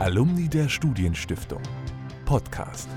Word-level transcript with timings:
Alumni 0.00 0.48
der 0.48 0.68
Studienstiftung. 0.68 1.60
Podcast. 2.24 2.88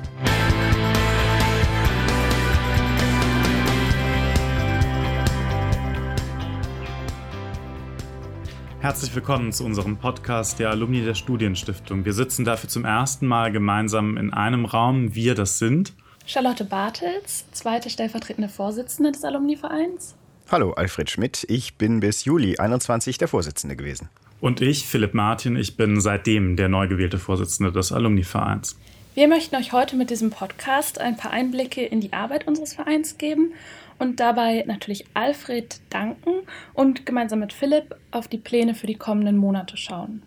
Herzlich 8.82 9.16
willkommen 9.16 9.52
zu 9.52 9.66
unserem 9.66 9.98
Podcast 9.98 10.60
der 10.60 10.70
Alumni 10.70 11.04
der 11.04 11.16
Studienstiftung. 11.16 12.06
Wir 12.06 12.14
sitzen 12.14 12.46
dafür 12.46 12.70
zum 12.70 12.86
ersten 12.86 13.26
Mal 13.26 13.52
gemeinsam 13.52 14.16
in 14.18 14.32
einem 14.32 14.66
Raum. 14.66 15.16
Wir, 15.16 15.34
das 15.34 15.58
sind 15.58 15.94
Charlotte 16.28 16.66
Bartels, 16.66 17.46
zweite 17.52 17.90
stellvertretende 17.90 18.48
Vorsitzende 18.48 19.12
des 19.12 19.24
Alumni-Vereins. 19.24 20.14
Hallo, 20.52 20.74
Alfred 20.74 21.10
Schmidt. 21.10 21.48
Ich 21.50 21.80
bin 21.80 22.00
bis 22.00 22.26
Juli 22.26 22.60
21 22.60 23.18
der 23.18 23.28
Vorsitzende 23.28 23.76
gewesen. 23.76 24.10
Und 24.42 24.60
ich, 24.60 24.88
Philipp 24.88 25.14
Martin, 25.14 25.56
ich 25.56 25.78
bin 25.78 26.02
seitdem 26.02 26.56
der 26.56 26.68
neu 26.68 26.88
gewählte 26.88 27.20
Vorsitzende 27.20 27.72
des 27.72 27.92
Alumni-Vereins. 27.92 28.76
Wir 29.14 29.28
möchten 29.28 29.56
euch 29.56 29.72
heute 29.72 29.96
mit 29.96 30.10
diesem 30.10 30.32
Podcast 30.32 31.00
ein 31.00 31.16
paar 31.16 31.30
Einblicke 31.30 31.86
in 31.86 32.02
die 32.02 32.12
Arbeit 32.12 32.48
unseres 32.48 32.74
Vereins 32.74 33.20
geben 33.20 33.54
und 34.00 34.20
dabei 34.20 34.64
natürlich 34.66 35.06
Alfred 35.14 35.80
danken 35.92 36.32
und 36.74 37.06
gemeinsam 37.06 37.40
mit 37.40 37.54
Philipp 37.54 37.96
auf 38.10 38.28
die 38.28 38.40
Pläne 38.40 38.74
für 38.74 38.88
die 38.88 38.96
kommenden 38.96 39.38
Monate 39.38 39.78
schauen. 39.78 40.24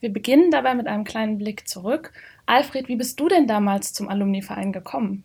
Wir 0.00 0.12
beginnen 0.12 0.50
dabei 0.50 0.74
mit 0.74 0.88
einem 0.88 1.04
kleinen 1.04 1.38
Blick 1.38 1.68
zurück. 1.68 2.12
Alfred, 2.44 2.88
wie 2.88 2.96
bist 2.96 3.20
du 3.20 3.28
denn 3.28 3.46
damals 3.46 3.92
zum 3.92 4.08
Alumni-Verein 4.08 4.72
gekommen? 4.72 5.22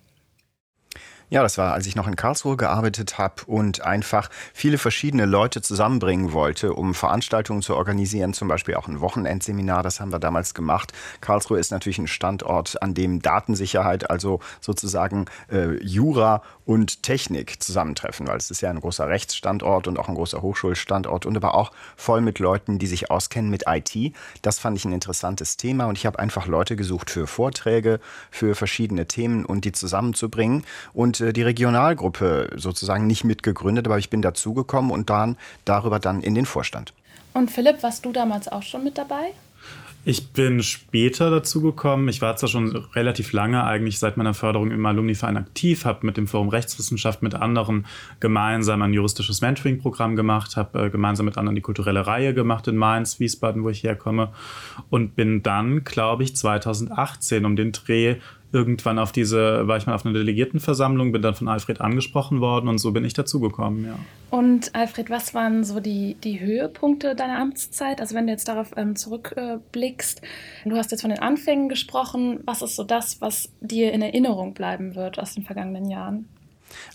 Ja, 1.33 1.43
das 1.43 1.57
war, 1.57 1.71
als 1.71 1.87
ich 1.87 1.95
noch 1.95 2.09
in 2.09 2.17
Karlsruhe 2.17 2.57
gearbeitet 2.57 3.17
habe 3.17 3.45
und 3.47 3.85
einfach 3.85 4.29
viele 4.53 4.77
verschiedene 4.77 5.25
Leute 5.25 5.61
zusammenbringen 5.61 6.33
wollte, 6.33 6.73
um 6.73 6.93
Veranstaltungen 6.93 7.61
zu 7.61 7.77
organisieren, 7.77 8.33
zum 8.33 8.49
Beispiel 8.49 8.75
auch 8.75 8.89
ein 8.89 8.99
Wochenendseminar, 8.99 9.81
das 9.81 10.01
haben 10.01 10.11
wir 10.11 10.19
damals 10.19 10.53
gemacht. 10.53 10.91
Karlsruhe 11.21 11.57
ist 11.57 11.71
natürlich 11.71 11.99
ein 11.99 12.07
Standort, 12.07 12.81
an 12.81 12.93
dem 12.93 13.21
Datensicherheit, 13.21 14.09
also 14.09 14.41
sozusagen 14.59 15.23
äh, 15.49 15.81
Jura 15.81 16.41
und 16.65 17.01
Technik 17.01 17.63
zusammentreffen, 17.63 18.27
weil 18.27 18.35
es 18.35 18.51
ist 18.51 18.59
ja 18.59 18.69
ein 18.69 18.81
großer 18.81 19.07
Rechtsstandort 19.07 19.87
und 19.87 19.97
auch 19.99 20.09
ein 20.09 20.15
großer 20.15 20.41
Hochschulstandort 20.41 21.25
und 21.25 21.37
aber 21.37 21.55
auch 21.55 21.71
voll 21.95 22.19
mit 22.19 22.39
Leuten, 22.39 22.77
die 22.77 22.87
sich 22.87 23.09
auskennen 23.09 23.49
mit 23.49 23.63
IT. 23.67 24.13
Das 24.41 24.59
fand 24.59 24.77
ich 24.77 24.83
ein 24.83 24.91
interessantes 24.91 25.55
Thema 25.55 25.85
und 25.85 25.97
ich 25.97 26.05
habe 26.05 26.19
einfach 26.19 26.47
Leute 26.47 26.75
gesucht 26.75 27.09
für 27.09 27.25
Vorträge, 27.25 28.01
für 28.31 28.53
verschiedene 28.53 29.05
Themen 29.05 29.45
und 29.45 29.63
die 29.63 29.71
zusammenzubringen 29.71 30.65
und 30.91 31.20
die 31.21 31.43
Regionalgruppe 31.43 32.49
sozusagen 32.55 33.07
nicht 33.07 33.23
mitgegründet, 33.23 33.85
aber 33.87 33.97
ich 33.97 34.09
bin 34.09 34.21
dazugekommen 34.21 34.91
und 34.91 35.09
dann 35.09 35.37
darüber 35.65 35.99
dann 35.99 36.21
in 36.21 36.35
den 36.35 36.45
Vorstand. 36.45 36.93
Und 37.33 37.49
Philipp, 37.49 37.81
warst 37.83 38.05
du 38.05 38.11
damals 38.11 38.47
auch 38.47 38.63
schon 38.63 38.83
mit 38.83 38.97
dabei? 38.97 39.31
Ich 40.03 40.29
bin 40.31 40.63
später 40.63 41.29
dazu 41.29 41.61
gekommen. 41.61 42.07
Ich 42.07 42.23
war 42.23 42.35
zwar 42.35 42.49
schon 42.49 42.75
relativ 42.95 43.33
lange 43.33 43.63
eigentlich 43.63 43.99
seit 43.99 44.17
meiner 44.17 44.33
Förderung 44.33 44.71
im 44.71 44.83
Alumni-Verein 44.83 45.37
aktiv, 45.37 45.85
habe 45.85 46.07
mit 46.07 46.17
dem 46.17 46.27
Forum 46.27 46.49
Rechtswissenschaft 46.49 47.21
mit 47.21 47.35
anderen 47.35 47.85
gemeinsam 48.19 48.81
ein 48.81 48.93
juristisches 48.93 49.41
Mentoring-Programm 49.41 50.15
gemacht, 50.15 50.57
habe 50.57 50.85
äh, 50.85 50.89
gemeinsam 50.89 51.27
mit 51.27 51.37
anderen 51.37 51.55
die 51.55 51.61
kulturelle 51.61 52.07
Reihe 52.07 52.33
gemacht 52.33 52.67
in 52.67 52.77
Mainz, 52.77 53.19
Wiesbaden, 53.19 53.63
wo 53.63 53.69
ich 53.69 53.83
herkomme 53.83 54.29
und 54.89 55.15
bin 55.15 55.43
dann, 55.43 55.83
glaube 55.83 56.23
ich, 56.23 56.35
2018 56.35 57.45
um 57.45 57.55
den 57.55 57.71
Dreh 57.71 58.15
irgendwann 58.53 58.99
auf 58.99 59.11
diese, 59.11 59.67
war 59.67 59.77
ich 59.77 59.85
mal 59.87 59.95
auf 59.95 60.05
einer 60.05 60.13
Delegiertenversammlung, 60.13 61.11
bin 61.11 61.21
dann 61.21 61.35
von 61.35 61.47
Alfred 61.47 61.81
angesprochen 61.81 62.41
worden 62.41 62.67
und 62.67 62.77
so 62.79 62.91
bin 62.91 63.05
ich 63.05 63.13
dazugekommen, 63.13 63.85
ja. 63.85 63.97
Und 64.29 64.75
Alfred, 64.75 65.09
was 65.09 65.33
waren 65.33 65.63
so 65.63 65.79
die, 65.79 66.15
die 66.15 66.39
Höhepunkte 66.39 67.15
deiner 67.15 67.39
Amtszeit? 67.39 67.99
Also 67.99 68.15
wenn 68.15 68.27
du 68.27 68.31
jetzt 68.31 68.47
darauf 68.47 68.71
ähm, 68.77 68.95
zurückblickst, 68.95 70.21
äh, 70.65 70.69
du 70.69 70.75
hast 70.77 70.91
jetzt 70.91 71.01
von 71.01 71.09
den 71.09 71.19
Anfängen 71.19 71.69
gesprochen, 71.69 72.39
was 72.45 72.61
ist 72.61 72.75
so 72.75 72.83
das, 72.83 73.19
was 73.21 73.49
dir 73.59 73.91
in 73.91 74.01
Erinnerung 74.01 74.53
bleiben 74.53 74.95
wird 74.95 75.19
aus 75.19 75.33
den 75.33 75.43
vergangenen 75.43 75.89
Jahren? 75.89 76.27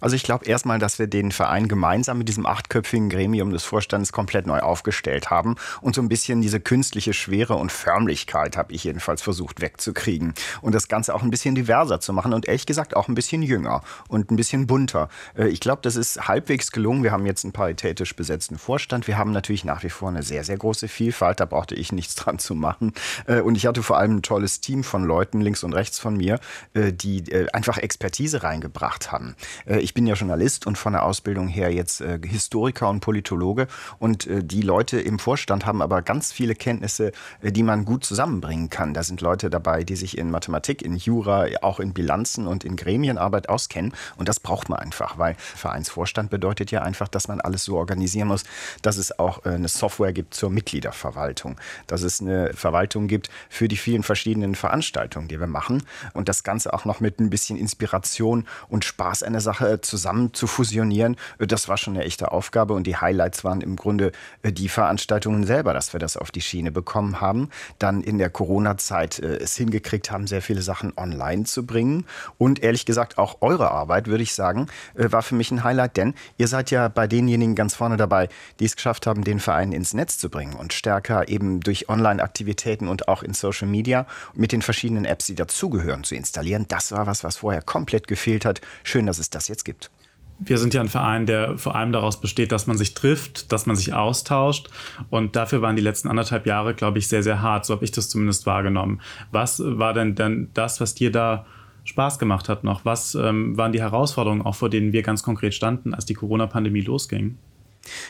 Also 0.01 0.17
ich 0.17 0.23
glaube 0.23 0.47
erstmal, 0.47 0.79
dass 0.79 0.99
wir 0.99 1.07
den 1.07 1.33
Verein 1.33 1.69
gemeinsam 1.69 2.19
mit 2.19 2.29
diesem 2.29 2.47
achtköpfigen 2.47 3.09
Gremium 3.09 3.51
des 3.51 3.65
Vorstands 3.65 4.13
komplett 4.13 4.47
neu 4.47 4.61
aufgestellt 4.61 5.31
haben 5.31 5.57
und 5.81 5.95
so 5.95 6.03
ein 6.03 6.09
bisschen 6.09 6.41
diese 6.41 6.61
künstliche 6.61 7.13
Schwere 7.13 7.55
und 7.55 7.73
Förmlichkeit 7.73 8.57
habe 8.57 8.73
ich 8.73 8.85
jedenfalls 8.85 9.23
versucht 9.23 9.61
wegzukriegen 9.61 10.35
und 10.63 10.75
das 10.75 10.89
Ganze 10.89 11.15
auch 11.15 11.23
ein 11.23 11.31
bisschen 11.31 11.55
diverser 11.55 12.01
zu 12.01 12.13
machen 12.13 12.33
und 12.33 12.47
ehrlich 12.47 12.67
gesagt 12.67 12.97
auch 12.97 13.09
ein 13.09 13.15
bisschen 13.15 13.43
jünger 13.43 13.83
und 14.09 14.31
ein 14.31 14.37
bisschen 14.37 14.67
bunter. 14.67 15.09
Äh, 15.37 15.49
ich 15.49 15.61
glaube, 15.61 15.83
das 15.83 15.97
ist 15.97 16.29
halbwegs 16.29 16.73
gelungen. 16.73 17.03
Wir 17.03 17.13
haben 17.13 17.27
jetzt 17.27 17.45
einen 17.45 17.53
paritätisch 17.53 18.15
besetzten 18.17 18.59
Vorstand. 18.59 19.07
Wir 19.07 19.19
haben 19.19 19.33
natürlich 19.33 19.65
nach 19.65 19.83
wie 19.83 19.91
vor 19.91 20.09
eine 20.09 20.23
sehr, 20.23 20.45
sehr 20.45 20.57
große 20.57 20.89
Vielfalt. 20.89 21.41
Da 21.41 21.45
brauchte 21.45 21.75
ich 21.75 21.93
nichts 21.93 22.15
dran 22.17 22.39
zu 22.39 22.55
machen. 22.55 22.93
Äh, 23.27 23.41
und 23.41 23.57
ich 23.57 23.67
hatte 23.67 23.83
vor 23.83 23.99
allem 23.99 24.17
ein 24.17 24.23
tolles 24.23 24.61
Team 24.61 24.85
von 24.85 25.05
Leuten 25.05 25.41
links 25.41 25.65
und 25.65 25.73
rechts 25.73 25.99
von 25.99 26.17
mir, 26.17 26.41
äh, 26.75 26.93
die 26.93 27.25
einfach 27.53 27.79
Expertise 27.79 28.43
reingebracht 28.43 29.13
haben. 29.13 29.37
Äh, 29.67 29.81
ich 29.81 29.95
bin 29.95 30.07
ja 30.07 30.15
Journalist 30.15 30.67
und 30.67 30.79
von 30.79 30.93
der 30.93 31.05
Ausbildung 31.05 31.49
her 31.49 31.73
jetzt 31.73 32.01
äh, 32.01 32.19
Historiker 32.25 32.89
und 32.89 33.01
Politologe. 33.01 33.67
Und 33.99 34.27
äh, 34.27 34.43
die 34.43 34.63
Leute 34.63 35.01
im 35.01 35.19
Vorstand 35.19 35.67
haben 35.67 35.83
aber 35.83 36.03
ganz 36.03 36.33
viele 36.33 36.55
Kenntnisse, 36.55 37.13
die 37.43 37.63
man 37.63 37.85
gut 37.85 38.05
zusammenbringen 38.05 38.71
kann. 38.71 38.95
Da 38.95 39.03
sind 39.03 39.21
Leute 39.21 39.51
dabei, 39.51 39.85
die 39.85 39.97
sich 39.97 40.19
in 40.19 40.31
Mathematik, 40.31 40.83
in 40.83 40.97
Jura, 40.97 41.47
auch 41.63 41.81
in 41.81 41.93
Bilanzen 41.93 42.47
und 42.47 42.65
in 42.65 42.77
Gremienarbeit 42.77 43.49
auskennen. 43.49 43.93
Und 44.17 44.29
das 44.29 44.41
braucht 44.41 44.69
man 44.69 44.79
einfach, 44.79 45.19
weil 45.19 45.35
Vereinsvorstand 45.39 46.31
bedeutet 46.31 46.71
ja 46.71 46.83
einfach, 46.83 47.09
dass 47.09 47.29
man 47.29 47.41
alles 47.41 47.65
so 47.65 47.77
organisieren 47.77 48.29
muss, 48.29 48.45
dass 48.83 48.97
es 48.97 49.19
auch 49.19 49.45
eine 49.45 49.69
Software 49.69 50.13
gibt 50.13 50.35
zur 50.35 50.51
Mitgliederverwaltung, 50.51 51.57
dass 51.87 52.03
es 52.03 52.21
eine 52.21 52.53
Verwaltung 52.55 53.09
gibt 53.09 53.31
für 53.49 53.69
die 53.69 53.77
vielen 53.77 54.03
verschiedenen 54.03 54.55
Veranstaltungen, 54.55 55.29
die 55.29 55.41
wir 55.41 55.47
machen. 55.47 55.83
Und 56.13 56.29
das 56.29 56.43
Ganze 56.43 56.73
auch 56.73 56.85
noch 56.85 57.01
mit 57.01 57.21
ein 57.21 57.31
bisschen 57.31 57.57
Inspiration 57.57 58.47
und 58.69 58.85
Spaß 58.85 59.23
einer 59.23 59.41
Sache 59.41 59.56
Sache 59.57 59.81
zusammen 59.81 60.35
zu 60.35 60.47
fusionieren, 60.47 61.17
äh, 61.39 61.47
das 61.47 61.69
war 61.69 61.77
schon 61.77 61.95
eine 61.95 62.05
echte 62.05 62.33
Aufgabe 62.33 62.75
und 62.75 62.87
die 62.87 62.97
Highlights 62.97 63.43
waren 63.45 63.61
im 63.61 63.77
Grunde 63.77 64.13
äh, 64.43 64.53
die 64.53 64.69
Veranstaltungen 64.69 65.45
selber, 65.45 65.73
dass 65.73 65.93
wir 65.93 66.01
das 66.01 66.17
auf 66.17 66.31
die 66.31 66.43
Schiene 66.43 66.71
bekommen 66.71 67.21
haben, 67.21 67.49
dann 67.79 68.03
in 68.03 68.19
der 68.19 68.29
Corona-Zeit 68.29 69.19
äh, 69.19 69.37
es 69.37 69.57
hingekriegt 69.57 70.11
haben, 70.11 70.27
sehr 70.27 70.43
viele 70.43 70.61
Sachen 70.61 70.93
online 70.97 71.45
zu 71.45 71.65
bringen 71.65 72.05
und 72.39 72.63
ehrlich 72.63 72.85
gesagt 72.85 73.17
auch 73.17 73.39
eure 73.41 73.71
Arbeit, 73.71 74.07
würde 74.07 74.23
ich 74.23 74.35
sagen, 74.35 74.67
war 74.95 75.23
für 75.23 75.35
mich 75.35 75.51
ein 75.51 75.65
Highlight, 75.65 75.97
denn 75.97 76.15
ihr 76.37 76.49
seid 76.49 76.71
ja 76.71 76.89
bei 76.89 77.07
denjenigen 77.07 77.55
ganz 77.55 77.75
vorne 77.75 77.97
dabei, 77.97 78.29
die 78.61 78.65
es 78.65 78.77
geschafft 78.77 79.07
haben, 79.07 79.25
den 79.25 79.41
Verein 79.41 79.73
ins 79.73 79.95
Netz 79.95 80.19
zu 80.19 80.29
bringen 80.29 80.55
und 80.55 80.73
stärker 80.73 81.29
eben 81.29 81.61
durch 81.61 81.89
Online-Aktivitäten 81.89 82.89
und 82.89 83.09
auch 83.09 83.23
in 83.23 83.35
Social 83.35 83.69
Media 83.69 84.07
mit 84.35 84.53
den 84.53 84.63
verschiedenen 84.63 85.05
Apps, 85.05 85.27
die 85.27 85.35
dazugehören, 85.35 86.05
zu 86.05 86.15
installieren. 86.15 86.67
Das 86.69 86.93
war 86.93 87.07
was, 87.07 87.25
was 87.25 87.39
vorher 87.39 87.63
komplett 87.63 88.07
gefehlt 88.07 88.45
hat. 88.45 88.61
Schön, 88.83 89.07
dass 89.07 89.19
es 89.19 89.31
das 89.31 89.46
jetzt 89.49 89.65
gibt. 89.65 89.91
Wir 90.39 90.59
sind 90.59 90.75
ja 90.75 90.83
ein 90.83 90.89
Verein, 90.89 91.25
der 91.25 91.57
vor 91.57 91.75
allem 91.77 91.93
daraus 91.93 92.21
besteht, 92.21 92.53
dass 92.53 92.67
man 92.67 92.77
sich 92.77 92.93
trifft, 92.93 93.53
dass 93.53 93.65
man 93.65 93.75
sich 93.75 93.95
austauscht. 93.95 94.69
Und 95.09 95.35
dafür 95.35 95.63
waren 95.63 95.77
die 95.77 95.83
letzten 95.83 96.09
anderthalb 96.09 96.47
Jahre, 96.47 96.75
glaube 96.75 96.99
ich, 96.99 97.09
sehr, 97.09 97.23
sehr 97.23 97.41
hart. 97.41 97.65
So 97.65 97.75
habe 97.75 97.85
ich 97.85 97.91
das 97.91 98.11
zumindest 98.11 98.45
wahrgenommen. 98.45 99.01
Was 99.33 99.63
war 99.65 99.95
denn 99.95 100.15
dann 100.15 100.51
das, 100.53 100.81
was 100.81 100.95
dir 100.95 101.11
da 101.11 101.47
Spaß 101.85 102.19
gemacht 102.19 102.51
hat 102.51 102.65
noch? 102.65 102.85
Was 102.85 103.15
ähm, 103.15 103.57
waren 103.57 103.73
die 103.73 103.81
Herausforderungen, 103.81 104.43
auch 104.43 104.57
vor 104.57 104.69
denen 104.69 104.93
wir 104.93 105.03
ganz 105.03 105.23
konkret 105.23 105.55
standen, 105.55 105.95
als 105.95 106.05
die 106.05 106.15
Corona-Pandemie 106.15 106.83
losging? 106.83 107.39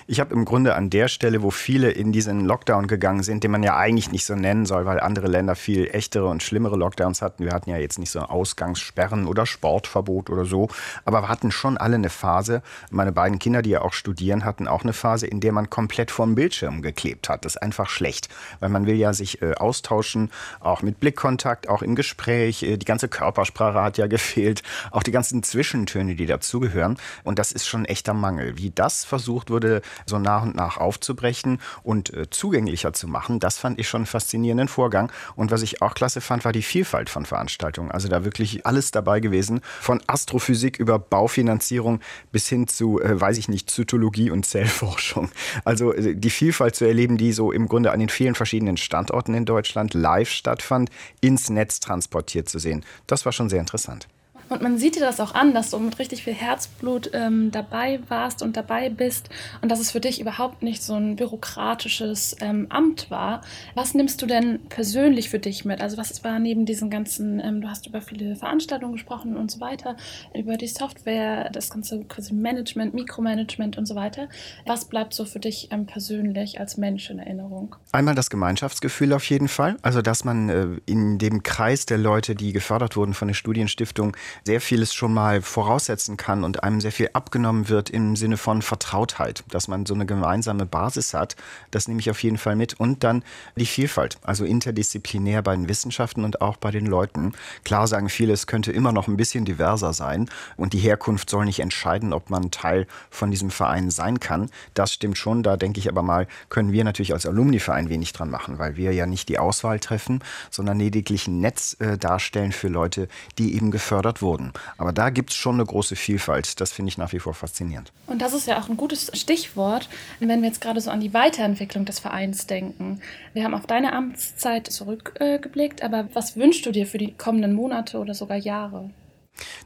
Ich 0.06 0.20
habe 0.20 0.34
im 0.34 0.44
Grunde 0.44 0.74
an 0.74 0.90
der 0.90 1.08
Stelle, 1.08 1.42
wo 1.42 1.50
viele 1.50 1.90
in 1.90 2.12
diesen 2.12 2.44
Lockdown 2.44 2.86
gegangen 2.86 3.22
sind, 3.22 3.44
den 3.44 3.50
man 3.50 3.62
ja 3.62 3.76
eigentlich 3.76 4.12
nicht 4.12 4.24
so 4.24 4.34
nennen 4.34 4.66
soll, 4.66 4.86
weil 4.86 5.00
andere 5.00 5.26
Länder 5.26 5.54
viel 5.56 5.88
echtere 5.92 6.26
und 6.26 6.42
schlimmere 6.42 6.76
Lockdowns 6.76 7.22
hatten. 7.22 7.44
Wir 7.44 7.52
hatten 7.52 7.70
ja 7.70 7.76
jetzt 7.76 7.98
nicht 7.98 8.10
so 8.10 8.20
Ausgangssperren 8.20 9.26
oder 9.26 9.46
Sportverbot 9.46 10.30
oder 10.30 10.44
so, 10.44 10.68
aber 11.04 11.22
wir 11.22 11.28
hatten 11.28 11.50
schon 11.50 11.76
alle 11.76 11.96
eine 11.96 12.10
Phase. 12.10 12.62
Meine 12.90 13.12
beiden 13.12 13.38
Kinder, 13.38 13.62
die 13.62 13.70
ja 13.70 13.82
auch 13.82 13.92
studieren, 13.92 14.44
hatten 14.44 14.68
auch 14.68 14.82
eine 14.82 14.92
Phase, 14.92 15.26
in 15.26 15.40
der 15.40 15.52
man 15.52 15.70
komplett 15.70 16.10
vorm 16.10 16.34
Bildschirm 16.34 16.82
geklebt 16.82 17.28
hat. 17.28 17.44
Das 17.44 17.56
ist 17.56 17.62
einfach 17.62 17.88
schlecht, 17.88 18.28
weil 18.60 18.68
man 18.68 18.86
will 18.86 18.96
ja 18.96 19.12
sich 19.12 19.42
äh, 19.42 19.54
austauschen, 19.54 20.30
auch 20.60 20.82
mit 20.82 21.00
Blickkontakt, 21.00 21.68
auch 21.68 21.82
im 21.82 21.94
Gespräch. 21.94 22.62
Äh, 22.62 22.76
die 22.76 22.86
ganze 22.86 23.08
Körpersprache 23.08 23.82
hat 23.82 23.98
ja 23.98 24.06
gefehlt, 24.16 24.62
auch 24.90 25.02
die 25.02 25.12
ganzen 25.12 25.42
Zwischentöne, 25.42 26.14
die 26.14 26.26
dazugehören. 26.26 26.98
Und 27.24 27.38
das 27.38 27.52
ist 27.52 27.66
schon 27.66 27.82
ein 27.82 27.86
echter 27.86 28.14
Mangel. 28.14 28.58
Wie 28.58 28.70
das 28.70 29.04
versucht 29.04 29.50
wurde, 29.50 29.65
wurde, 29.66 29.82
so 30.06 30.18
nach 30.18 30.42
und 30.42 30.54
nach 30.54 30.76
aufzubrechen 30.78 31.58
und 31.82 32.12
äh, 32.14 32.30
zugänglicher 32.30 32.92
zu 32.92 33.08
machen. 33.08 33.40
Das 33.40 33.58
fand 33.58 33.78
ich 33.78 33.88
schon 33.88 34.00
einen 34.00 34.06
faszinierenden 34.06 34.68
Vorgang. 34.68 35.10
Und 35.34 35.50
was 35.50 35.62
ich 35.62 35.82
auch 35.82 35.94
klasse 35.94 36.20
fand, 36.20 36.44
war 36.44 36.52
die 36.52 36.62
Vielfalt 36.62 37.10
von 37.10 37.26
Veranstaltungen. 37.26 37.90
Also 37.90 38.08
da 38.08 38.24
wirklich 38.24 38.66
alles 38.66 38.90
dabei 38.90 39.20
gewesen. 39.20 39.60
Von 39.80 40.00
Astrophysik 40.06 40.78
über 40.78 40.98
Baufinanzierung 40.98 42.00
bis 42.32 42.48
hin 42.48 42.68
zu, 42.68 43.00
äh, 43.00 43.20
weiß 43.20 43.38
ich 43.38 43.48
nicht, 43.48 43.70
Zytologie 43.70 44.30
und 44.30 44.46
Zellforschung. 44.46 45.30
Also 45.64 45.92
äh, 45.92 46.14
die 46.14 46.30
Vielfalt 46.30 46.76
zu 46.76 46.84
erleben, 46.84 47.16
die 47.16 47.32
so 47.32 47.52
im 47.52 47.68
Grunde 47.68 47.92
an 47.92 48.00
den 48.00 48.08
vielen 48.08 48.34
verschiedenen 48.34 48.76
Standorten 48.76 49.34
in 49.34 49.44
Deutschland 49.44 49.94
live 49.94 50.30
stattfand, 50.30 50.90
ins 51.20 51.50
Netz 51.50 51.80
transportiert 51.80 52.48
zu 52.48 52.58
sehen. 52.58 52.84
Das 53.06 53.24
war 53.24 53.32
schon 53.32 53.48
sehr 53.48 53.60
interessant. 53.60 54.06
Und 54.48 54.62
man 54.62 54.78
sieht 54.78 54.96
dir 54.96 55.00
das 55.00 55.18
auch 55.20 55.34
an, 55.34 55.54
dass 55.54 55.70
du 55.70 55.78
mit 55.78 55.98
richtig 55.98 56.22
viel 56.22 56.34
Herzblut 56.34 57.10
ähm, 57.12 57.50
dabei 57.50 58.00
warst 58.08 58.42
und 58.42 58.56
dabei 58.56 58.88
bist 58.88 59.28
und 59.60 59.70
dass 59.70 59.80
es 59.80 59.90
für 59.90 60.00
dich 60.00 60.20
überhaupt 60.20 60.62
nicht 60.62 60.82
so 60.82 60.94
ein 60.94 61.16
bürokratisches 61.16 62.36
ähm, 62.40 62.66
Amt 62.70 63.10
war. 63.10 63.40
Was 63.74 63.94
nimmst 63.94 64.22
du 64.22 64.26
denn 64.26 64.60
persönlich 64.68 65.30
für 65.30 65.40
dich 65.40 65.64
mit? 65.64 65.80
Also 65.80 65.96
was 65.96 66.22
war 66.22 66.38
neben 66.38 66.64
diesen 66.64 66.90
ganzen, 66.90 67.40
ähm, 67.40 67.60
du 67.60 67.68
hast 67.68 67.86
über 67.86 68.00
viele 68.00 68.36
Veranstaltungen 68.36 68.92
gesprochen 68.92 69.36
und 69.36 69.50
so 69.50 69.60
weiter, 69.60 69.96
über 70.34 70.56
die 70.56 70.68
Software, 70.68 71.50
das 71.50 71.70
ganze 71.70 72.04
quasi 72.04 72.32
Management, 72.32 72.94
Mikromanagement 72.94 73.76
und 73.78 73.86
so 73.86 73.96
weiter. 73.96 74.28
Was 74.64 74.84
bleibt 74.84 75.12
so 75.12 75.24
für 75.24 75.40
dich 75.40 75.68
ähm, 75.72 75.86
persönlich 75.86 76.60
als 76.60 76.76
Mensch 76.76 77.10
in 77.10 77.18
Erinnerung? 77.18 77.74
Einmal 77.92 78.14
das 78.14 78.30
Gemeinschaftsgefühl 78.30 79.12
auf 79.12 79.28
jeden 79.28 79.48
Fall. 79.48 79.76
Also 79.82 80.02
dass 80.02 80.24
man 80.24 80.48
äh, 80.48 80.66
in 80.86 81.18
dem 81.18 81.42
Kreis 81.42 81.86
der 81.86 81.98
Leute, 81.98 82.36
die 82.36 82.52
gefördert 82.52 82.96
wurden 82.96 83.14
von 83.14 83.28
der 83.28 83.34
Studienstiftung, 83.34 84.16
sehr 84.44 84.60
vieles 84.60 84.94
schon 84.94 85.12
mal 85.14 85.42
voraussetzen 85.42 86.16
kann 86.16 86.44
und 86.44 86.62
einem 86.62 86.80
sehr 86.80 86.92
viel 86.92 87.10
abgenommen 87.12 87.68
wird 87.68 87.90
im 87.90 88.16
Sinne 88.16 88.36
von 88.36 88.62
Vertrautheit, 88.62 89.44
dass 89.50 89.68
man 89.68 89.86
so 89.86 89.94
eine 89.94 90.06
gemeinsame 90.06 90.66
Basis 90.66 91.14
hat. 91.14 91.36
Das 91.70 91.88
nehme 91.88 92.00
ich 92.00 92.10
auf 92.10 92.22
jeden 92.22 92.38
Fall 92.38 92.56
mit. 92.56 92.74
Und 92.74 93.04
dann 93.04 93.24
die 93.56 93.66
Vielfalt, 93.66 94.18
also 94.22 94.44
interdisziplinär 94.44 95.42
bei 95.42 95.56
den 95.56 95.68
Wissenschaften 95.68 96.24
und 96.24 96.40
auch 96.40 96.56
bei 96.56 96.70
den 96.70 96.86
Leuten. 96.86 97.32
Klar 97.64 97.86
sagen 97.86 98.08
viele, 98.08 98.32
es 98.32 98.46
könnte 98.46 98.72
immer 98.72 98.92
noch 98.92 99.08
ein 99.08 99.16
bisschen 99.16 99.44
diverser 99.44 99.92
sein 99.92 100.28
und 100.56 100.72
die 100.72 100.78
Herkunft 100.78 101.30
soll 101.30 101.44
nicht 101.44 101.60
entscheiden, 101.60 102.12
ob 102.12 102.30
man 102.30 102.50
Teil 102.50 102.86
von 103.10 103.30
diesem 103.30 103.50
Verein 103.50 103.90
sein 103.90 104.20
kann. 104.20 104.50
Das 104.74 104.92
stimmt 104.92 105.18
schon. 105.18 105.42
Da 105.42 105.56
denke 105.56 105.80
ich 105.80 105.88
aber 105.88 106.02
mal, 106.02 106.26
können 106.48 106.72
wir 106.72 106.84
natürlich 106.84 107.12
als 107.12 107.26
Alumni-Verein 107.26 107.88
wenig 107.88 108.12
dran 108.12 108.30
machen, 108.30 108.58
weil 108.58 108.76
wir 108.76 108.92
ja 108.92 109.06
nicht 109.06 109.28
die 109.28 109.38
Auswahl 109.38 109.80
treffen, 109.80 110.22
sondern 110.50 110.78
lediglich 110.78 111.26
ein 111.26 111.40
Netz 111.40 111.76
äh, 111.80 111.98
darstellen 111.98 112.52
für 112.52 112.68
Leute, 112.68 113.08
die 113.38 113.54
eben 113.54 113.70
gefördert 113.70 114.22
wurden 114.22 114.25
wurden. 114.26 114.52
Aber 114.76 114.92
da 114.92 115.08
gibt 115.08 115.30
es 115.30 115.36
schon 115.36 115.54
eine 115.54 115.64
große 115.64 115.96
Vielfalt. 115.96 116.60
Das 116.60 116.72
finde 116.72 116.90
ich 116.90 116.98
nach 116.98 117.12
wie 117.12 117.20
vor 117.20 117.32
faszinierend. 117.32 117.92
Und 118.06 118.20
das 118.20 118.34
ist 118.34 118.46
ja 118.46 118.60
auch 118.60 118.68
ein 118.68 118.76
gutes 118.76 119.10
Stichwort, 119.14 119.88
wenn 120.20 120.42
wir 120.42 120.48
jetzt 120.48 120.60
gerade 120.60 120.80
so 120.80 120.90
an 120.90 121.00
die 121.00 121.14
Weiterentwicklung 121.14 121.86
des 121.86 122.00
Vereins 122.00 122.46
denken. 122.46 123.00
Wir 123.32 123.44
haben 123.44 123.54
auf 123.54 123.66
deine 123.66 123.92
Amtszeit 123.94 124.66
zurückgeblickt, 124.66 125.82
aber 125.82 126.08
was 126.12 126.36
wünschst 126.36 126.66
du 126.66 126.72
dir 126.72 126.86
für 126.86 126.98
die 126.98 127.14
kommenden 127.14 127.54
Monate 127.54 127.98
oder 127.98 128.12
sogar 128.12 128.36
Jahre? 128.36 128.90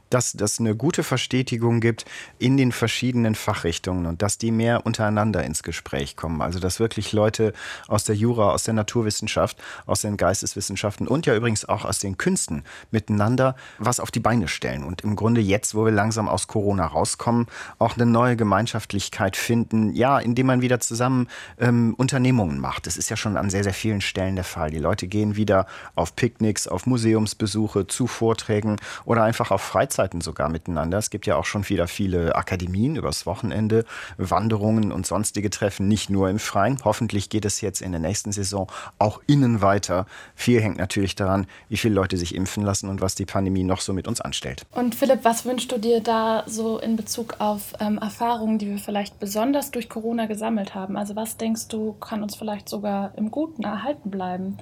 Dass 0.09 0.33
das 0.33 0.59
eine 0.59 0.75
gute 0.75 1.03
Verstetigung 1.03 1.79
gibt 1.79 2.05
in 2.37 2.57
den 2.57 2.71
verschiedenen 2.71 3.35
Fachrichtungen 3.35 4.05
und 4.05 4.21
dass 4.21 4.37
die 4.37 4.51
mehr 4.51 4.85
untereinander 4.85 5.43
ins 5.43 5.63
Gespräch 5.63 6.15
kommen. 6.15 6.41
Also 6.41 6.59
dass 6.59 6.79
wirklich 6.79 7.13
Leute 7.13 7.53
aus 7.87 8.03
der 8.03 8.15
Jura, 8.15 8.51
aus 8.51 8.63
der 8.63 8.73
Naturwissenschaft, 8.73 9.57
aus 9.85 10.01
den 10.01 10.17
Geisteswissenschaften 10.17 11.07
und 11.07 11.25
ja 11.25 11.35
übrigens 11.35 11.67
auch 11.67 11.85
aus 11.85 11.99
den 11.99 12.17
Künsten 12.17 12.63
miteinander 12.91 13.55
was 13.79 13.99
auf 13.99 14.11
die 14.11 14.19
Beine 14.19 14.47
stellen 14.47 14.83
und 14.83 15.01
im 15.01 15.15
Grunde 15.15 15.41
jetzt, 15.41 15.75
wo 15.75 15.85
wir 15.85 15.91
langsam 15.91 16.27
aus 16.27 16.47
Corona 16.47 16.85
rauskommen, 16.85 17.47
auch 17.79 17.95
eine 17.95 18.05
neue 18.05 18.35
Gemeinschaftlichkeit 18.35 19.37
finden, 19.37 19.93
ja, 19.95 20.19
indem 20.19 20.47
man 20.47 20.61
wieder 20.61 20.79
zusammen 20.79 21.27
ähm, 21.59 21.93
Unternehmungen 21.97 22.59
macht. 22.59 22.87
Das 22.87 22.97
ist 22.97 23.09
ja 23.09 23.17
schon 23.17 23.37
an 23.37 23.49
sehr, 23.49 23.63
sehr 23.63 23.73
vielen 23.73 24.01
Stellen 24.01 24.35
der 24.35 24.43
Fall. 24.43 24.71
Die 24.71 24.79
Leute 24.79 25.07
gehen 25.07 25.35
wieder 25.35 25.67
auf 25.95 26.15
Picknicks, 26.15 26.67
auf 26.67 26.85
Museumsbesuche, 26.85 27.87
zu 27.87 28.07
Vorträgen 28.07 28.77
oder 29.05 29.23
einfach 29.23 29.51
auf 29.51 29.60
Freizeit 29.61 30.01
Freizeiten 30.01 30.21
sogar 30.21 30.49
miteinander. 30.49 30.97
Es 30.97 31.09
gibt 31.09 31.25
ja 31.25 31.35
auch 31.35 31.45
schon 31.45 31.67
wieder 31.69 31.87
viele 31.87 32.35
Akademien 32.35 32.95
übers 32.95 33.25
Wochenende, 33.25 33.85
Wanderungen 34.17 34.91
und 34.91 35.05
sonstige 35.05 35.49
Treffen, 35.49 35.87
nicht 35.87 36.09
nur 36.09 36.29
im 36.29 36.39
Freien. 36.39 36.77
Hoffentlich 36.83 37.29
geht 37.29 37.45
es 37.45 37.61
jetzt 37.61 37.81
in 37.81 37.91
der 37.91 37.99
nächsten 37.99 38.31
Saison 38.31 38.67
auch 38.99 39.21
innen 39.27 39.61
weiter. 39.61 40.05
Viel 40.35 40.61
hängt 40.61 40.77
natürlich 40.77 41.15
daran, 41.15 41.45
wie 41.69 41.77
viele 41.77 41.93
Leute 41.93 42.17
sich 42.17 42.35
impfen 42.35 42.63
lassen 42.63 42.89
und 42.89 43.01
was 43.01 43.15
die 43.15 43.25
Pandemie 43.25 43.63
noch 43.63 43.81
so 43.81 43.93
mit 43.93 44.07
uns 44.07 44.21
anstellt. 44.21 44.63
Und 44.71 44.95
Philipp, 44.95 45.19
was 45.23 45.45
wünschst 45.45 45.71
du 45.71 45.77
dir 45.77 46.01
da 46.01 46.43
so 46.47 46.79
in 46.79 46.95
Bezug 46.95 47.35
auf 47.39 47.73
ähm, 47.79 47.97
Erfahrungen, 47.97 48.57
die 48.57 48.69
wir 48.69 48.77
vielleicht 48.77 49.19
besonders 49.19 49.71
durch 49.71 49.89
Corona 49.89 50.25
gesammelt 50.25 50.73
haben? 50.73 50.97
Also 50.97 51.15
was 51.15 51.37
denkst 51.37 51.67
du, 51.67 51.93
kann 51.93 52.23
uns 52.23 52.35
vielleicht 52.35 52.69
sogar 52.69 53.13
im 53.17 53.29
Guten 53.29 53.63
erhalten 53.63 54.09
bleiben? 54.09 54.57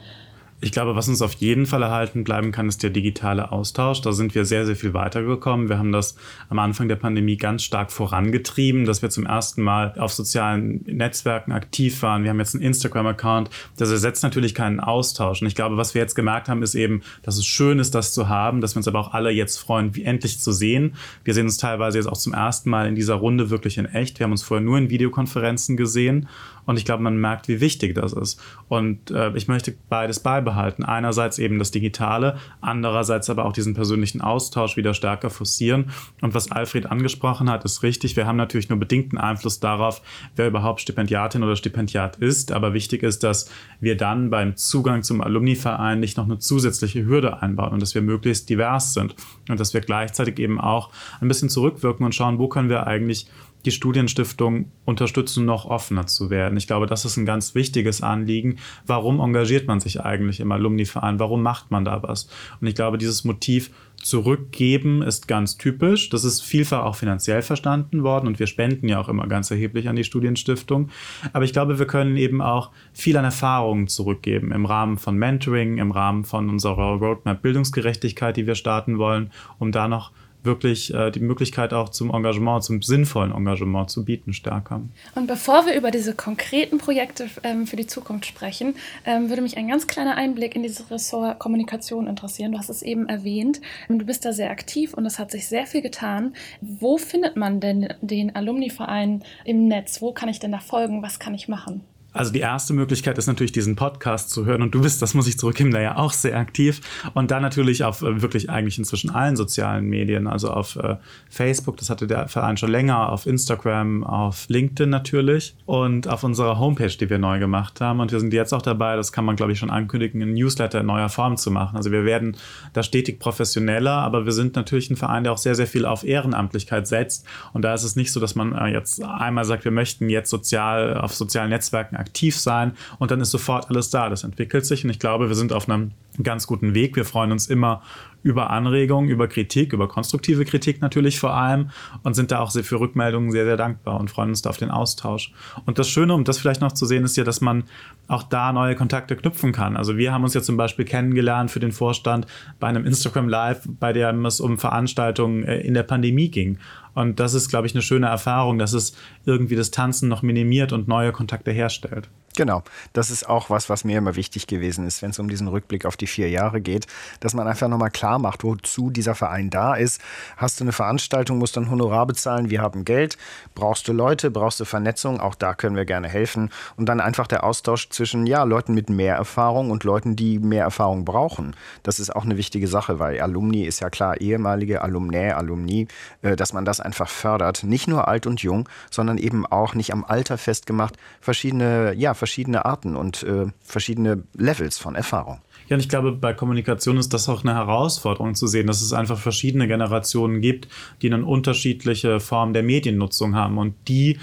Ich 0.61 0.73
glaube, 0.73 0.93
was 0.93 1.07
uns 1.07 1.21
auf 1.21 1.33
jeden 1.35 1.65
Fall 1.65 1.83
erhalten 1.83 2.25
bleiben 2.25 2.51
kann, 2.51 2.67
ist 2.67 2.83
der 2.83 2.89
digitale 2.89 3.53
Austausch. 3.53 4.01
Da 4.01 4.11
sind 4.11 4.35
wir 4.35 4.43
sehr, 4.43 4.65
sehr 4.65 4.75
viel 4.75 4.93
weitergekommen. 4.93 5.69
Wir 5.69 5.77
haben 5.77 5.93
das 5.93 6.15
am 6.49 6.59
Anfang 6.59 6.89
der 6.89 6.97
Pandemie 6.97 7.37
ganz 7.37 7.63
stark 7.63 7.93
vorangetrieben, 7.93 8.83
dass 8.83 9.01
wir 9.01 9.09
zum 9.09 9.25
ersten 9.25 9.61
Mal 9.61 9.97
auf 9.97 10.11
sozialen 10.11 10.83
Netzwerken 10.85 11.53
aktiv 11.53 12.01
waren. 12.01 12.23
Wir 12.23 12.31
haben 12.31 12.39
jetzt 12.39 12.55
einen 12.55 12.63
Instagram-Account. 12.65 13.49
Das 13.77 13.89
ersetzt 13.89 14.21
natürlich 14.21 14.53
keinen 14.53 14.81
Austausch. 14.81 15.41
Und 15.41 15.47
ich 15.47 15.55
glaube, 15.55 15.77
was 15.77 15.93
wir 15.93 16.01
jetzt 16.01 16.15
gemerkt 16.15 16.49
haben, 16.49 16.61
ist 16.61 16.75
eben, 16.75 17.03
dass 17.23 17.37
es 17.37 17.45
schön 17.45 17.79
ist, 17.79 17.95
das 17.95 18.11
zu 18.11 18.27
haben, 18.27 18.59
dass 18.59 18.75
wir 18.75 18.79
uns 18.79 18.87
aber 18.89 18.99
auch 18.99 19.13
alle 19.13 19.29
jetzt 19.31 19.57
freuen, 19.57 19.95
wie 19.95 20.03
endlich 20.03 20.41
zu 20.41 20.51
sehen. 20.51 20.95
Wir 21.23 21.33
sehen 21.33 21.45
uns 21.45 21.55
teilweise 21.55 21.99
jetzt 21.99 22.07
auch 22.07 22.17
zum 22.17 22.33
ersten 22.33 22.69
Mal 22.69 22.85
in 22.85 22.95
dieser 22.95 23.15
Runde 23.15 23.49
wirklich 23.49 23.77
in 23.77 23.85
echt. 23.85 24.19
Wir 24.19 24.25
haben 24.25 24.31
uns 24.31 24.43
vorher 24.43 24.65
nur 24.65 24.77
in 24.77 24.89
Videokonferenzen 24.89 25.77
gesehen. 25.77 26.27
Und 26.69 26.77
ich 26.77 26.85
glaube, 26.85 27.01
man 27.01 27.17
merkt, 27.17 27.47
wie 27.47 27.61
wichtig 27.61 27.95
das 27.95 28.13
ist. 28.13 28.39
Und 28.67 29.09
äh, 29.09 29.35
ich 29.35 29.47
möchte 29.47 29.73
beides 29.89 30.19
beibehalten. 30.19 30.85
Einerseits 30.85 31.39
eben 31.39 31.57
das 31.57 31.71
Digitale, 31.71 32.37
andererseits 32.61 33.27
aber 33.31 33.45
auch 33.45 33.53
diesen 33.53 33.73
persönlichen 33.73 34.21
Austausch 34.21 34.77
wieder 34.77 34.93
stärker 34.93 35.31
forcieren. 35.31 35.89
Und 36.21 36.35
was 36.35 36.51
Alfred 36.51 36.85
angesprochen 36.85 37.49
hat, 37.49 37.65
ist 37.65 37.81
richtig. 37.81 38.15
Wir 38.15 38.27
haben 38.27 38.35
natürlich 38.35 38.69
nur 38.69 38.77
bedingten 38.77 39.17
Einfluss 39.17 39.59
darauf, 39.59 40.03
wer 40.35 40.45
überhaupt 40.45 40.81
Stipendiatin 40.81 41.41
oder 41.41 41.55
Stipendiat 41.55 42.17
ist. 42.17 42.51
Aber 42.51 42.75
wichtig 42.75 43.01
ist, 43.01 43.23
dass 43.23 43.49
wir 43.79 43.97
dann 43.97 44.29
beim 44.29 44.55
Zugang 44.55 45.01
zum 45.01 45.21
Alumni-Verein 45.21 45.99
nicht 45.99 46.17
noch 46.17 46.25
eine 46.25 46.37
zusätzliche 46.37 47.03
Hürde 47.03 47.41
einbauen 47.41 47.73
und 47.73 47.81
dass 47.81 47.95
wir 47.95 48.03
möglichst 48.03 48.47
divers 48.47 48.93
sind 48.93 49.15
und 49.49 49.59
dass 49.59 49.73
wir 49.73 49.81
gleichzeitig 49.81 50.37
eben 50.37 50.61
auch 50.61 50.91
ein 51.19 51.29
bisschen 51.29 51.49
zurückwirken 51.49 52.05
und 52.05 52.13
schauen, 52.13 52.37
wo 52.37 52.47
können 52.47 52.69
wir 52.69 52.85
eigentlich 52.85 53.25
die 53.65 53.71
Studienstiftung 53.71 54.71
unterstützen, 54.85 55.45
noch 55.45 55.65
offener 55.65 56.07
zu 56.07 56.29
werden. 56.29 56.57
Ich 56.57 56.67
glaube, 56.67 56.87
das 56.87 57.05
ist 57.05 57.17
ein 57.17 57.25
ganz 57.25 57.55
wichtiges 57.55 58.01
Anliegen. 58.01 58.57
Warum 58.85 59.19
engagiert 59.19 59.67
man 59.67 59.79
sich 59.79 60.01
eigentlich 60.01 60.39
im 60.39 60.51
Alumni-Verein? 60.51 61.19
Warum 61.19 61.41
macht 61.41 61.71
man 61.71 61.85
da 61.85 62.01
was? 62.01 62.29
Und 62.61 62.67
ich 62.67 62.75
glaube, 62.75 62.97
dieses 62.97 63.23
Motiv 63.23 63.71
zurückgeben 64.01 65.01
ist 65.01 65.27
ganz 65.27 65.57
typisch. 65.57 66.09
Das 66.09 66.23
ist 66.23 66.41
vielfach 66.41 66.85
auch 66.85 66.95
finanziell 66.95 67.41
verstanden 67.41 68.03
worden 68.03 68.27
und 68.27 68.39
wir 68.39 68.47
spenden 68.47 68.87
ja 68.87 68.99
auch 68.99 69.09
immer 69.09 69.27
ganz 69.27 69.51
erheblich 69.51 69.89
an 69.89 69.97
die 69.97 70.05
Studienstiftung. 70.05 70.89
Aber 71.33 71.43
ich 71.43 71.51
glaube, 71.51 71.79
wir 71.79 71.87
können 71.87 72.15
eben 72.15 72.41
auch 72.41 72.71
viel 72.93 73.17
an 73.17 73.25
Erfahrungen 73.25 73.87
zurückgeben 73.87 74.51
im 74.53 74.65
Rahmen 74.65 74.97
von 74.97 75.17
Mentoring, 75.17 75.79
im 75.79 75.91
Rahmen 75.91 76.23
von 76.23 76.49
unserer 76.49 76.97
Roadmap 76.97 77.41
Bildungsgerechtigkeit, 77.41 78.37
die 78.37 78.47
wir 78.47 78.55
starten 78.55 78.97
wollen, 78.97 79.31
um 79.57 79.71
da 79.73 79.89
noch 79.89 80.11
wirklich 80.43 80.93
äh, 80.93 81.11
die 81.11 81.19
Möglichkeit 81.19 81.73
auch 81.73 81.89
zum 81.89 82.13
Engagement, 82.13 82.63
zum 82.63 82.81
sinnvollen 82.81 83.33
Engagement 83.33 83.89
zu 83.89 84.05
bieten, 84.05 84.33
stärker. 84.33 84.81
Und 85.15 85.27
bevor 85.27 85.65
wir 85.65 85.75
über 85.75 85.91
diese 85.91 86.13
konkreten 86.13 86.77
Projekte 86.77 87.29
ähm, 87.43 87.67
für 87.67 87.75
die 87.75 87.87
Zukunft 87.87 88.25
sprechen, 88.25 88.75
ähm, 89.05 89.29
würde 89.29 89.41
mich 89.41 89.57
ein 89.57 89.67
ganz 89.67 89.87
kleiner 89.87 90.15
Einblick 90.15 90.55
in 90.55 90.63
dieses 90.63 90.89
Ressort 90.89 91.39
Kommunikation 91.39 92.07
interessieren. 92.07 92.51
Du 92.51 92.57
hast 92.57 92.69
es 92.69 92.81
eben 92.81 93.07
erwähnt. 93.09 93.61
Du 93.89 94.05
bist 94.05 94.25
da 94.25 94.33
sehr 94.33 94.51
aktiv 94.51 94.93
und 94.93 95.05
es 95.05 95.19
hat 95.19 95.31
sich 95.31 95.47
sehr 95.47 95.65
viel 95.65 95.81
getan. 95.81 96.33
Wo 96.61 96.97
findet 96.97 97.35
man 97.35 97.59
denn 97.59 97.93
den 98.01 98.35
Alumni-Verein 98.35 99.23
im 99.45 99.67
Netz? 99.67 100.01
Wo 100.01 100.13
kann 100.13 100.29
ich 100.29 100.39
denn 100.39 100.51
da 100.51 100.59
folgen? 100.59 101.01
Was 101.01 101.19
kann 101.19 101.33
ich 101.33 101.47
machen? 101.47 101.83
Also 102.19 102.33
die 102.33 102.41
erste 102.41 102.73
Möglichkeit 102.73 103.17
ist 103.17 103.27
natürlich 103.27 103.53
diesen 103.53 103.77
Podcast 103.77 104.29
zu 104.29 104.45
hören. 104.45 104.61
Und 104.61 104.75
du 104.75 104.81
bist, 104.81 105.01
das 105.01 105.13
muss 105.13 105.25
ich 105.25 105.39
zurückgeben, 105.39 105.71
da 105.71 105.79
ja 105.79 105.95
auch 105.95 106.11
sehr 106.11 106.35
aktiv. 106.35 106.81
Und 107.13 107.31
dann 107.31 107.41
natürlich 107.41 107.85
auf 107.85 108.01
äh, 108.01 108.21
wirklich 108.21 108.49
eigentlich 108.49 108.77
inzwischen 108.77 109.09
allen 109.09 109.37
sozialen 109.37 109.85
Medien, 109.85 110.27
also 110.27 110.49
auf 110.49 110.75
äh, 110.75 110.97
Facebook, 111.29 111.77
das 111.77 111.89
hatte 111.89 112.07
der 112.07 112.27
Verein 112.27 112.57
schon 112.57 112.71
länger, 112.71 113.09
auf 113.09 113.25
Instagram, 113.25 114.03
auf 114.03 114.49
LinkedIn 114.49 114.89
natürlich. 114.89 115.55
Und 115.65 116.09
auf 116.09 116.25
unserer 116.25 116.59
Homepage, 116.59 116.89
die 116.89 117.09
wir 117.09 117.19
neu 117.19 117.39
gemacht 117.39 117.79
haben. 117.79 118.01
Und 118.01 118.11
wir 118.11 118.19
sind 118.19 118.33
jetzt 118.33 118.53
auch 118.53 118.61
dabei, 118.61 118.97
das 118.97 119.13
kann 119.13 119.23
man 119.23 119.37
glaube 119.37 119.53
ich 119.53 119.59
schon 119.59 119.69
ankündigen, 119.69 120.21
einen 120.21 120.33
Newsletter 120.33 120.81
in 120.81 120.87
neuer 120.87 121.07
Form 121.07 121.37
zu 121.37 121.51
machen. 121.51 121.77
Also 121.77 121.93
wir 121.93 122.03
werden 122.03 122.35
da 122.73 122.83
stetig 122.83 123.19
professioneller, 123.19 123.93
aber 123.93 124.25
wir 124.25 124.33
sind 124.33 124.57
natürlich 124.57 124.89
ein 124.89 124.97
Verein, 124.97 125.23
der 125.23 125.31
auch 125.31 125.37
sehr, 125.37 125.55
sehr 125.55 125.67
viel 125.67 125.85
auf 125.85 126.03
Ehrenamtlichkeit 126.03 126.85
setzt. 126.85 127.25
Und 127.53 127.61
da 127.61 127.73
ist 127.73 127.83
es 127.83 127.95
nicht 127.95 128.11
so, 128.11 128.19
dass 128.19 128.35
man 128.35 128.51
äh, 128.51 128.73
jetzt 128.73 129.01
einmal 129.01 129.45
sagt, 129.45 129.63
wir 129.63 129.71
möchten 129.71 130.09
jetzt 130.09 130.29
sozial 130.29 130.97
auf 130.97 131.15
sozialen 131.15 131.51
Netzwerken 131.51 131.95
aktiv 131.95 132.08
sein 132.39 132.73
und 132.97 133.11
dann 133.11 133.21
ist 133.21 133.31
sofort 133.31 133.69
alles 133.69 133.89
da. 133.89 134.09
Das 134.09 134.23
entwickelt 134.23 134.65
sich 134.65 134.83
und 134.83 134.89
ich 134.89 134.99
glaube, 134.99 135.29
wir 135.29 135.35
sind 135.35 135.53
auf 135.53 135.69
einem 135.69 135.91
ganz 136.23 136.47
guten 136.47 136.73
Weg. 136.73 136.95
Wir 136.95 137.05
freuen 137.05 137.31
uns 137.31 137.47
immer 137.47 137.81
über 138.21 138.49
Anregungen, 138.49 139.09
über 139.09 139.27
Kritik, 139.27 139.73
über 139.73 139.87
konstruktive 139.87 140.43
Kritik 140.45 140.81
natürlich 140.81 141.19
vor 141.19 141.33
allem 141.33 141.69
und 142.03 142.15
sind 142.15 142.31
da 142.31 142.39
auch 142.39 142.51
sehr 142.51 142.63
für 142.63 142.79
Rückmeldungen 142.79 143.31
sehr, 143.31 143.45
sehr 143.45 143.57
dankbar 143.57 143.99
und 143.99 144.11
freuen 144.11 144.29
uns 144.29 144.41
da 144.41 144.49
auf 144.49 144.57
den 144.57 144.71
Austausch. 144.71 145.31
Und 145.65 145.79
das 145.79 145.87
Schöne, 145.89 146.13
um 146.13 146.23
das 146.23 146.37
vielleicht 146.37 146.61
noch 146.61 146.73
zu 146.73 146.85
sehen, 146.85 147.03
ist 147.03 147.15
ja, 147.15 147.23
dass 147.23 147.41
man 147.41 147.63
auch 148.07 148.23
da 148.23 148.51
neue 148.51 148.75
Kontakte 148.75 149.15
knüpfen 149.15 149.51
kann. 149.51 149.77
Also 149.77 149.97
wir 149.97 150.11
haben 150.11 150.23
uns 150.23 150.33
ja 150.33 150.41
zum 150.41 150.57
Beispiel 150.57 150.85
kennengelernt 150.85 151.51
für 151.51 151.59
den 151.59 151.71
Vorstand 151.71 152.27
bei 152.59 152.67
einem 152.67 152.85
Instagram 152.85 153.29
Live, 153.29 153.67
bei 153.79 153.93
dem 153.93 154.25
es 154.25 154.41
um 154.41 154.57
Veranstaltungen 154.57 155.43
äh, 155.43 155.59
in 155.59 155.73
der 155.73 155.83
Pandemie 155.83 156.29
ging. 156.29 156.57
Und 156.93 157.19
das 157.19 157.33
ist, 157.33 157.49
glaube 157.49 157.67
ich, 157.67 157.73
eine 157.73 157.81
schöne 157.81 158.07
Erfahrung, 158.07 158.59
dass 158.59 158.73
es 158.73 158.97
irgendwie 159.25 159.55
das 159.55 159.71
Tanzen 159.71 160.09
noch 160.09 160.21
minimiert 160.21 160.73
und 160.73 160.87
neue 160.87 161.11
Kontakte 161.11 161.51
herstellt. 161.51 162.09
Genau, 162.39 162.63
das 162.93 163.11
ist 163.11 163.27
auch 163.27 163.49
was, 163.49 163.67
was 163.67 163.83
mir 163.83 163.97
immer 163.97 164.15
wichtig 164.15 164.47
gewesen 164.47 164.87
ist, 164.87 165.01
wenn 165.01 165.09
es 165.09 165.19
um 165.19 165.27
diesen 165.27 165.49
Rückblick 165.49 165.85
auf 165.85 165.97
die 165.97 166.07
vier 166.07 166.29
Jahre 166.29 166.61
geht, 166.61 166.87
dass 167.19 167.33
man 167.33 167.49
einfach 167.49 167.67
nochmal 167.67 167.91
klar 167.91 168.17
macht, 168.17 168.45
wozu 168.45 168.91
dieser 168.91 169.13
Verein 169.13 169.49
da 169.49 169.75
ist. 169.75 169.99
Hast 170.37 170.57
du 170.57 170.63
eine 170.63 170.71
Veranstaltung, 170.71 171.37
musst 171.37 171.57
ein 171.57 171.69
Honorar 171.69 172.07
bezahlen, 172.07 172.49
wir 172.49 172.61
haben 172.61 172.85
Geld, 172.85 173.17
brauchst 173.55 173.89
du 173.89 173.91
Leute, 173.91 174.31
brauchst 174.31 174.57
du 174.61 174.63
Vernetzung, 174.63 175.19
auch 175.19 175.35
da 175.35 175.53
können 175.53 175.75
wir 175.75 175.83
gerne 175.83 176.07
helfen. 176.07 176.49
Und 176.77 176.85
dann 176.85 177.01
einfach 177.01 177.27
der 177.27 177.43
Austausch 177.43 177.89
zwischen 177.89 178.25
ja, 178.25 178.43
Leuten 178.43 178.73
mit 178.73 178.89
mehr 178.89 179.15
Erfahrung 179.15 179.69
und 179.69 179.83
Leuten, 179.83 180.15
die 180.15 180.39
mehr 180.39 180.63
Erfahrung 180.63 181.03
brauchen. 181.03 181.57
Das 181.83 181.99
ist 181.99 182.15
auch 182.15 182.23
eine 182.23 182.37
wichtige 182.37 182.69
Sache, 182.69 182.99
weil 182.99 183.19
Alumni 183.19 183.65
ist 183.65 183.81
ja 183.81 183.89
klar, 183.89 184.21
ehemalige 184.21 184.81
Alumnä, 184.81 185.35
Alumni, 185.35 185.89
äh, 186.21 186.37
dass 186.37 186.53
man 186.53 186.63
das 186.63 186.79
einfach 186.79 187.09
fördert. 187.09 187.65
Nicht 187.65 187.89
nur 187.89 188.07
alt 188.07 188.25
und 188.27 188.41
jung, 188.41 188.69
sondern 188.89 189.17
eben 189.17 189.45
auch 189.45 189.73
nicht 189.73 189.91
am 189.91 190.05
Alter 190.05 190.37
festgemacht, 190.37 190.95
verschiedene, 191.19 191.93
ja, 191.95 192.13
verschiedene 192.13 192.28
verschiedene 192.29 192.63
Arten 192.63 192.95
und 192.95 193.23
äh, 193.23 193.47
verschiedene 193.63 194.23
Levels 194.37 194.77
von 194.77 194.93
Erfahrung. 194.93 195.39
Ja, 195.67 195.75
und 195.75 195.81
ich 195.81 195.89
glaube, 195.89 196.11
bei 196.11 196.33
Kommunikation 196.33 196.97
ist 196.97 197.11
das 197.11 197.27
auch 197.27 197.43
eine 197.43 197.55
Herausforderung 197.55 198.35
zu 198.35 198.45
sehen, 198.45 198.67
dass 198.67 198.81
es 198.81 198.93
einfach 198.93 199.17
verschiedene 199.17 199.67
Generationen 199.67 200.39
gibt, 200.39 200.67
die 201.01 201.11
eine 201.11 201.25
unterschiedliche 201.25 202.19
Form 202.19 202.53
der 202.53 202.61
Mediennutzung 202.61 203.35
haben 203.35 203.57
und 203.57 203.73
die 203.87 204.19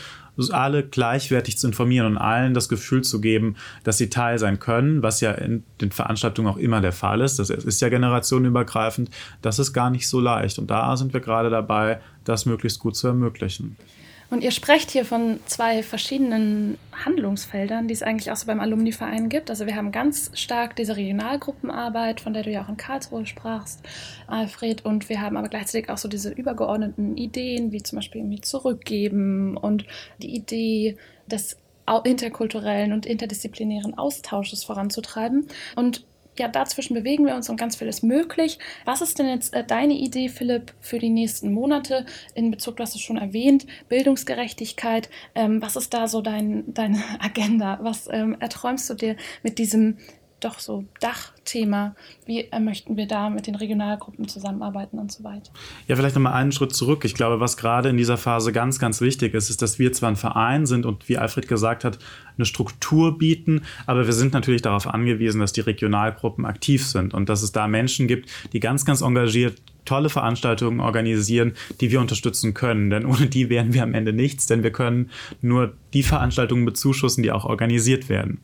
alle 0.51 0.85
gleichwertig 0.85 1.57
zu 1.57 1.67
informieren 1.67 2.07
und 2.07 2.19
allen 2.19 2.53
das 2.53 2.69
Gefühl 2.69 3.03
zu 3.03 3.21
geben, 3.21 3.57
dass 3.85 3.97
sie 3.97 4.11
Teil 4.11 4.39
sein 4.39 4.59
können, 4.59 5.03
was 5.03 5.21
ja 5.21 5.33
in 5.33 5.65
den 5.81 5.91
Veranstaltungen 5.91 6.49
auch 6.49 6.59
immer 6.59 6.81
der 6.81 6.93
Fall 6.93 7.23
ist. 7.23 7.39
Das 7.39 7.49
ist 7.49 7.81
ja 7.81 7.89
generationenübergreifend. 7.89 9.11
Das 9.41 9.59
ist 9.59 9.73
gar 9.73 9.91
nicht 9.91 10.09
so 10.09 10.21
leicht. 10.21 10.59
Und 10.59 10.71
da 10.71 10.97
sind 10.97 11.13
wir 11.15 11.21
gerade 11.21 11.49
dabei, 11.49 12.01
das 12.25 12.45
möglichst 12.45 12.81
gut 12.81 12.97
zu 12.97 13.07
ermöglichen. 13.09 13.77
Und 14.29 14.43
ihr 14.43 14.51
sprecht 14.51 14.91
hier 14.91 15.05
von 15.05 15.39
zwei 15.47 15.83
verschiedenen 15.83 16.79
Handlungsfeldern, 17.05 17.87
die 17.87 17.95
es 17.95 18.03
eigentlich 18.03 18.31
auch 18.33 18.37
so 18.37 18.47
beim 18.47 18.61
Alumni-Verein 18.61 19.29
gibt. 19.29 19.51
Also 19.51 19.67
wir 19.67 19.77
haben 19.77 19.93
ganz 19.93 20.33
stark 20.35 20.75
diese 20.75 20.97
Regionalgruppenarbeit, 20.97 22.21
von 22.21 22.33
der 22.33 22.43
du 22.43 22.51
ja 22.51 22.65
auch 22.65 22.69
in 22.69 22.77
Karlsruhe 22.77 23.25
sprachst, 23.27 23.81
Alfred. 24.27 24.85
Und 24.85 25.09
wir 25.09 25.21
haben 25.21 25.37
aber 25.37 25.49
gleichzeitig 25.49 25.91
auch 25.91 25.99
so 25.99 26.09
diese 26.09 26.31
übergeordneten 26.33 27.17
Ideen, 27.17 27.71
wie 27.71 27.83
zum 27.83 27.97
Beispiel 27.97 28.21
irgendwie 28.21 28.41
zurückgeben 28.41 29.57
und 29.57 29.85
die 30.19 30.35
Idee 30.35 30.97
des 31.27 31.59
interkulturellen 32.03 32.93
und 32.93 33.07
interdisziplinären 33.07 33.97
Austausches 33.97 34.65
voranzutreiben. 34.65 35.47
Und 35.77 36.05
ja, 36.39 36.49
dazwischen 36.49 36.95
bewegen 36.95 37.27
wir 37.27 37.35
uns 37.35 37.49
und 37.49 37.57
ganz 37.57 37.77
viel 37.77 37.89
ist 37.89 38.03
möglich. 38.03 38.59
Was 38.85 39.01
ist 39.01 39.19
denn 39.19 39.29
jetzt 39.29 39.55
äh, 39.55 39.65
deine 39.65 39.95
Idee, 39.95 40.29
Philipp, 40.29 40.73
für 40.81 40.99
die 40.99 41.11
nächsten 41.11 41.53
Monate 41.53 42.07
in 42.35 42.51
Bezug, 42.51 42.77
du 42.77 42.83
hast 42.83 42.95
es 42.95 43.01
schon 43.01 43.17
erwähnt, 43.17 43.67
Bildungsgerechtigkeit? 43.89 45.09
Ähm, 45.35 45.63
was 45.63 45.77
ist 45.77 45.95
da 45.95 46.09
so 46.09 46.21
dein, 46.23 46.73
deine 46.73 47.03
Agenda? 47.21 47.79
Was 47.83 48.09
ähm, 48.11 48.37
erträumst 48.41 48.89
du 48.91 48.95
dir 48.95 49.17
mit 49.43 49.59
diesem 49.59 49.99
doch 50.41 50.59
so 50.59 50.85
Dachthema. 51.01 51.95
Wie 52.27 52.41
äh, 52.41 52.61
möchten 52.61 52.97
wir 52.97 53.07
da 53.07 53.31
mit 53.31 53.47
den 53.47 53.55
Regionalgruppen 53.55 54.29
zusammenarbeiten 54.29 54.99
und 54.99 55.11
so 55.11 55.25
weiter? 55.25 55.51
Ja, 55.87 55.97
vielleicht 55.97 56.15
nochmal 56.15 56.35
einen 56.35 56.53
Schritt 56.53 56.75
zurück. 56.75 57.05
Ich 57.05 57.15
glaube, 57.15 57.41
was 57.41 57.57
gerade 57.57 57.89
in 57.89 57.97
dieser 57.97 58.19
Phase 58.19 58.53
ganz, 58.53 58.79
ganz 58.79 59.01
wichtig 59.01 59.35
ist, 59.35 59.49
ist, 59.49 59.63
dass 59.63 59.79
wir 59.79 59.93
zwar 59.93 60.11
ein 60.11 60.17
Verein 60.17 60.67
sind 60.67 60.85
und 60.85 61.09
wie 61.09 61.17
Alfred 61.17 61.49
gesagt 61.49 61.85
hat, 61.85 61.99
eine 62.37 62.45
Struktur 62.45 63.17
bieten, 63.17 63.63
aber 63.87 64.07
wir 64.07 64.13
sind 64.13 64.35
natürlich 64.35 64.63
darauf 64.63 64.87
angewiesen, 64.87 65.41
dass 65.41 65.53
die 65.53 65.63
Regionalgruppen 65.63 66.45
aktiv 66.45 66.87
sind 66.87 67.15
und 67.15 67.29
dass 67.29 67.43
es 67.43 67.53
da 67.53 67.67
Menschen 67.67 68.07
gibt, 68.07 68.31
die 68.53 68.61
ganz, 68.61 68.85
ganz 68.85 69.01
engagiert 69.01 69.63
tolle 69.87 70.11
Veranstaltungen 70.11 70.81
organisieren, 70.81 71.55
die 71.81 71.91
wir 71.91 72.01
unterstützen 72.01 72.53
können. 72.53 72.91
Denn 72.91 73.07
ohne 73.07 73.29
die 73.29 73.49
wären 73.49 73.73
wir 73.73 73.85
am 73.85 73.95
Ende 73.95 74.13
nichts, 74.13 74.47
denn 74.47 74.63
wir 74.63 74.73
können 74.73 75.11
nur 75.41 75.75
die 75.95 76.03
Veranstaltungen 76.03 76.67
bezuschussen, 76.67 77.23
die 77.23 77.33
auch 77.33 77.45
organisiert 77.45 78.09
werden. 78.09 78.41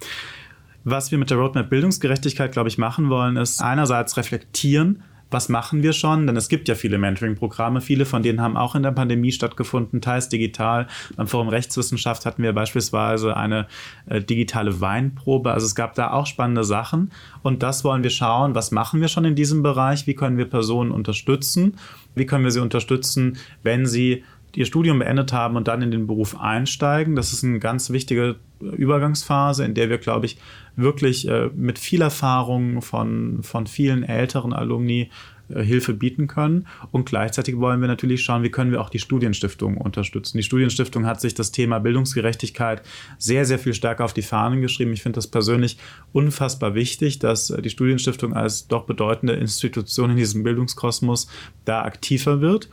Was 0.85 1.11
wir 1.11 1.19
mit 1.19 1.31
der 1.31 1.39
Roadmap 1.39 1.71
Bildungsgerechtigkeit, 1.71 2.53
glaube 2.53 2.69
ich, 2.69 2.79
machen 2.79 3.09
wollen, 3.09 3.37
ist 3.37 3.63
einerseits 3.63 4.17
reflektieren, 4.17 5.03
was 5.33 5.49
machen 5.49 5.83
wir 5.83 5.93
schon? 5.93 6.27
Denn 6.27 6.37
es 6.37 6.49
gibt 6.49 6.69
ja 6.69 6.75
viele 6.75 6.99
Mentoring-Programme. 6.99 7.81
Viele 7.81 8.05
von 8.05 8.23
denen 8.23 8.41
haben 8.41 8.57
auch 8.57 8.75
in 8.75 8.83
der 8.83 8.91
Pandemie 8.91 9.33
stattgefunden, 9.33 10.01
teils 10.01 10.29
digital. 10.29 10.87
Beim 11.17 11.27
Forum 11.27 11.49
Rechtswissenschaft 11.49 12.27
hatten 12.27 12.43
wir 12.43 12.53
beispielsweise 12.53 13.37
eine 13.37 13.67
äh, 14.07 14.21
digitale 14.21 14.81
Weinprobe. 14.81 15.51
Also 15.53 15.67
es 15.67 15.75
gab 15.75 15.95
da 15.95 16.13
auch 16.13 16.27
spannende 16.27 16.65
Sachen. 16.65 17.11
Und 17.43 17.63
das 17.63 17.83
wollen 17.83 18.03
wir 18.03 18.11
schauen, 18.11 18.55
was 18.55 18.73
machen 18.73 19.01
wir 19.01 19.09
schon 19.09 19.25
in 19.25 19.35
diesem 19.35 19.63
Bereich? 19.63 20.07
Wie 20.07 20.15
können 20.15 20.37
wir 20.37 20.45
Personen 20.45 20.91
unterstützen? 20.91 21.77
Wie 22.15 22.27
können 22.27 22.45
wir 22.45 22.51
sie 22.51 22.61
unterstützen, 22.61 23.39
wenn 23.63 23.87
sie 23.87 24.25
ihr 24.55 24.67
Studium 24.67 24.99
beendet 24.99 25.33
haben 25.33 25.57
und 25.57 25.69
dann 25.69 25.83
in 25.83 25.91
den 25.91 26.07
Beruf 26.07 26.39
einsteigen. 26.39 27.17
Das 27.17 27.33
ist 27.33 27.45
eine 27.45 27.59
ganz 27.59 27.91
wichtige 27.91 28.37
Übergangsphase, 28.61 29.65
in 29.65 29.75
der 29.75 29.91
wir, 29.91 29.99
glaube 29.99 30.27
ich, 30.27 30.39
wirklich 30.77 31.29
äh, 31.29 31.51
mit 31.55 31.79
viel 31.79 32.03
Erfahrung 32.03 32.83
von, 32.83 33.43
von 33.43 33.67
vielen 33.67 34.03
älteren 34.05 34.53
Alumni 34.53 35.11
äh, 35.49 35.63
Hilfe 35.63 35.95
bieten 35.95 36.27
können. 36.27 36.67
Und 36.91 37.07
gleichzeitig 37.07 37.59
wollen 37.59 37.81
wir 37.81 37.89
natürlich 37.89 38.23
schauen, 38.23 38.43
wie 38.43 38.51
können 38.51 38.71
wir 38.71 38.81
auch 38.81 38.91
die 38.91 38.99
Studienstiftung 38.99 39.77
unterstützen. 39.77 40.39
Die 40.39 40.43
Studienstiftung 40.43 41.07
hat 41.07 41.21
sich 41.21 41.35
das 41.35 41.53
Thema 41.53 41.79
Bildungsgerechtigkeit 41.79 42.83
sehr, 43.19 43.45
sehr 43.45 43.59
viel 43.59 43.75
stärker 43.75 44.05
auf 44.05 44.15
die 44.15 44.23
Fahnen 44.23 44.61
geschrieben. 44.61 44.93
Ich 44.93 45.03
finde 45.03 45.17
das 45.17 45.27
persönlich 45.27 45.79
unfassbar 46.13 46.75
wichtig, 46.75 47.19
dass 47.19 47.51
äh, 47.51 47.63
die 47.63 47.71
Studienstiftung 47.71 48.35
als 48.35 48.69
doch 48.69 48.85
bedeutende 48.85 49.35
Institution 49.35 50.11
in 50.11 50.17
diesem 50.17 50.43
Bildungskosmos 50.43 51.29
da 51.65 51.83
aktiver 51.83 52.41
wird. 52.41 52.69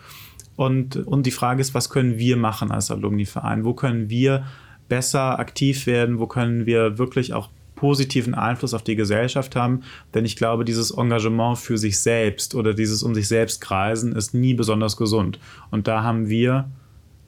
Und, 0.59 0.97
und 0.97 1.25
die 1.25 1.31
Frage 1.31 1.61
ist, 1.61 1.73
was 1.73 1.89
können 1.89 2.17
wir 2.17 2.35
machen 2.35 2.69
als 2.69 2.91
Alumni-Verein? 2.91 3.63
Wo 3.63 3.73
können 3.73 4.09
wir 4.09 4.43
besser 4.89 5.39
aktiv 5.39 5.87
werden? 5.87 6.19
Wo 6.19 6.27
können 6.27 6.65
wir 6.65 6.97
wirklich 6.97 7.31
auch 7.31 7.47
positiven 7.75 8.33
Einfluss 8.33 8.73
auf 8.73 8.83
die 8.83 8.97
Gesellschaft 8.97 9.55
haben? 9.55 9.83
Denn 10.13 10.25
ich 10.25 10.35
glaube, 10.35 10.65
dieses 10.65 10.91
Engagement 10.91 11.59
für 11.59 11.77
sich 11.77 12.01
selbst 12.01 12.55
oder 12.55 12.73
dieses 12.73 13.03
um 13.03 13.15
sich 13.15 13.29
selbst 13.29 13.61
kreisen 13.61 14.11
ist 14.11 14.33
nie 14.33 14.53
besonders 14.53 14.97
gesund. 14.97 15.39
Und 15.71 15.87
da 15.87 16.03
haben 16.03 16.27
wir 16.27 16.69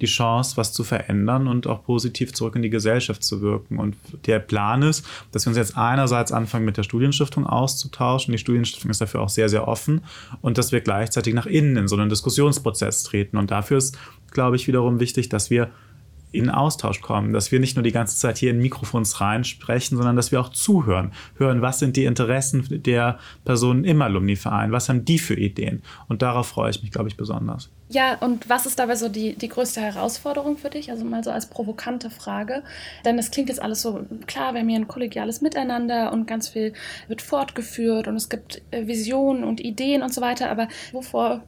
die 0.01 0.07
Chance, 0.07 0.57
was 0.57 0.73
zu 0.73 0.83
verändern 0.83 1.47
und 1.47 1.67
auch 1.67 1.83
positiv 1.83 2.33
zurück 2.33 2.55
in 2.55 2.61
die 2.61 2.69
Gesellschaft 2.69 3.23
zu 3.23 3.41
wirken. 3.41 3.77
Und 3.77 3.95
der 4.25 4.39
Plan 4.39 4.81
ist, 4.81 5.05
dass 5.31 5.45
wir 5.45 5.49
uns 5.49 5.57
jetzt 5.57 5.77
einerseits 5.77 6.31
anfangen, 6.31 6.65
mit 6.65 6.77
der 6.77 6.83
Studienstiftung 6.83 7.45
auszutauschen. 7.45 8.31
Die 8.31 8.37
Studienstiftung 8.37 8.89
ist 8.89 9.01
dafür 9.01 9.21
auch 9.21 9.29
sehr, 9.29 9.47
sehr 9.47 9.67
offen 9.67 10.01
und 10.41 10.57
dass 10.57 10.71
wir 10.71 10.81
gleichzeitig 10.81 11.33
nach 11.33 11.45
innen 11.45 11.77
in 11.77 11.87
so 11.87 11.95
einen 11.95 12.09
Diskussionsprozess 12.09 13.03
treten. 13.03 13.37
Und 13.37 13.51
dafür 13.51 13.77
ist, 13.77 13.97
glaube 14.31 14.55
ich, 14.55 14.67
wiederum 14.67 14.99
wichtig, 14.99 15.29
dass 15.29 15.49
wir 15.49 15.69
in 16.31 16.49
Austausch 16.49 17.01
kommen, 17.01 17.33
dass 17.33 17.51
wir 17.51 17.59
nicht 17.59 17.75
nur 17.75 17.83
die 17.83 17.91
ganze 17.91 18.17
Zeit 18.17 18.37
hier 18.37 18.51
in 18.51 18.59
Mikrofons 18.59 19.19
reinsprechen, 19.19 19.97
sondern 19.97 20.15
dass 20.15 20.31
wir 20.31 20.39
auch 20.39 20.49
zuhören, 20.49 21.11
hören, 21.37 21.61
was 21.61 21.79
sind 21.79 21.97
die 21.97 22.05
Interessen 22.05 22.83
der 22.83 23.19
Personen 23.43 23.83
im 23.83 24.01
Alumni-Verein, 24.01 24.71
was 24.71 24.89
haben 24.89 25.05
die 25.05 25.19
für 25.19 25.35
Ideen. 25.35 25.81
Und 26.07 26.21
darauf 26.21 26.47
freue 26.47 26.71
ich 26.71 26.81
mich, 26.81 26.91
glaube 26.91 27.09
ich, 27.09 27.17
besonders. 27.17 27.69
Ja, 27.89 28.15
und 28.19 28.47
was 28.47 28.65
ist 28.65 28.79
dabei 28.79 28.95
so 28.95 29.09
die, 29.09 29.35
die 29.35 29.49
größte 29.49 29.81
Herausforderung 29.81 30.57
für 30.57 30.69
dich? 30.69 30.89
Also 30.91 31.03
mal 31.03 31.25
so 31.25 31.31
als 31.31 31.47
provokante 31.47 32.09
Frage. 32.09 32.63
Denn 33.03 33.19
es 33.19 33.31
klingt 33.31 33.49
jetzt 33.49 33.61
alles 33.61 33.81
so, 33.81 34.05
klar, 34.27 34.53
wir 34.53 34.61
haben 34.61 34.69
hier 34.69 34.79
ein 34.79 34.87
kollegiales 34.87 35.41
Miteinander 35.41 36.13
und 36.13 36.25
ganz 36.25 36.47
viel 36.47 36.71
wird 37.09 37.21
fortgeführt 37.21 38.07
und 38.07 38.15
es 38.15 38.29
gibt 38.29 38.61
äh, 38.71 38.87
Visionen 38.87 39.43
und 39.43 39.59
Ideen 39.59 40.03
und 40.03 40.13
so 40.13 40.21
weiter. 40.21 40.49
Aber 40.49 40.69
wovor 40.93 41.43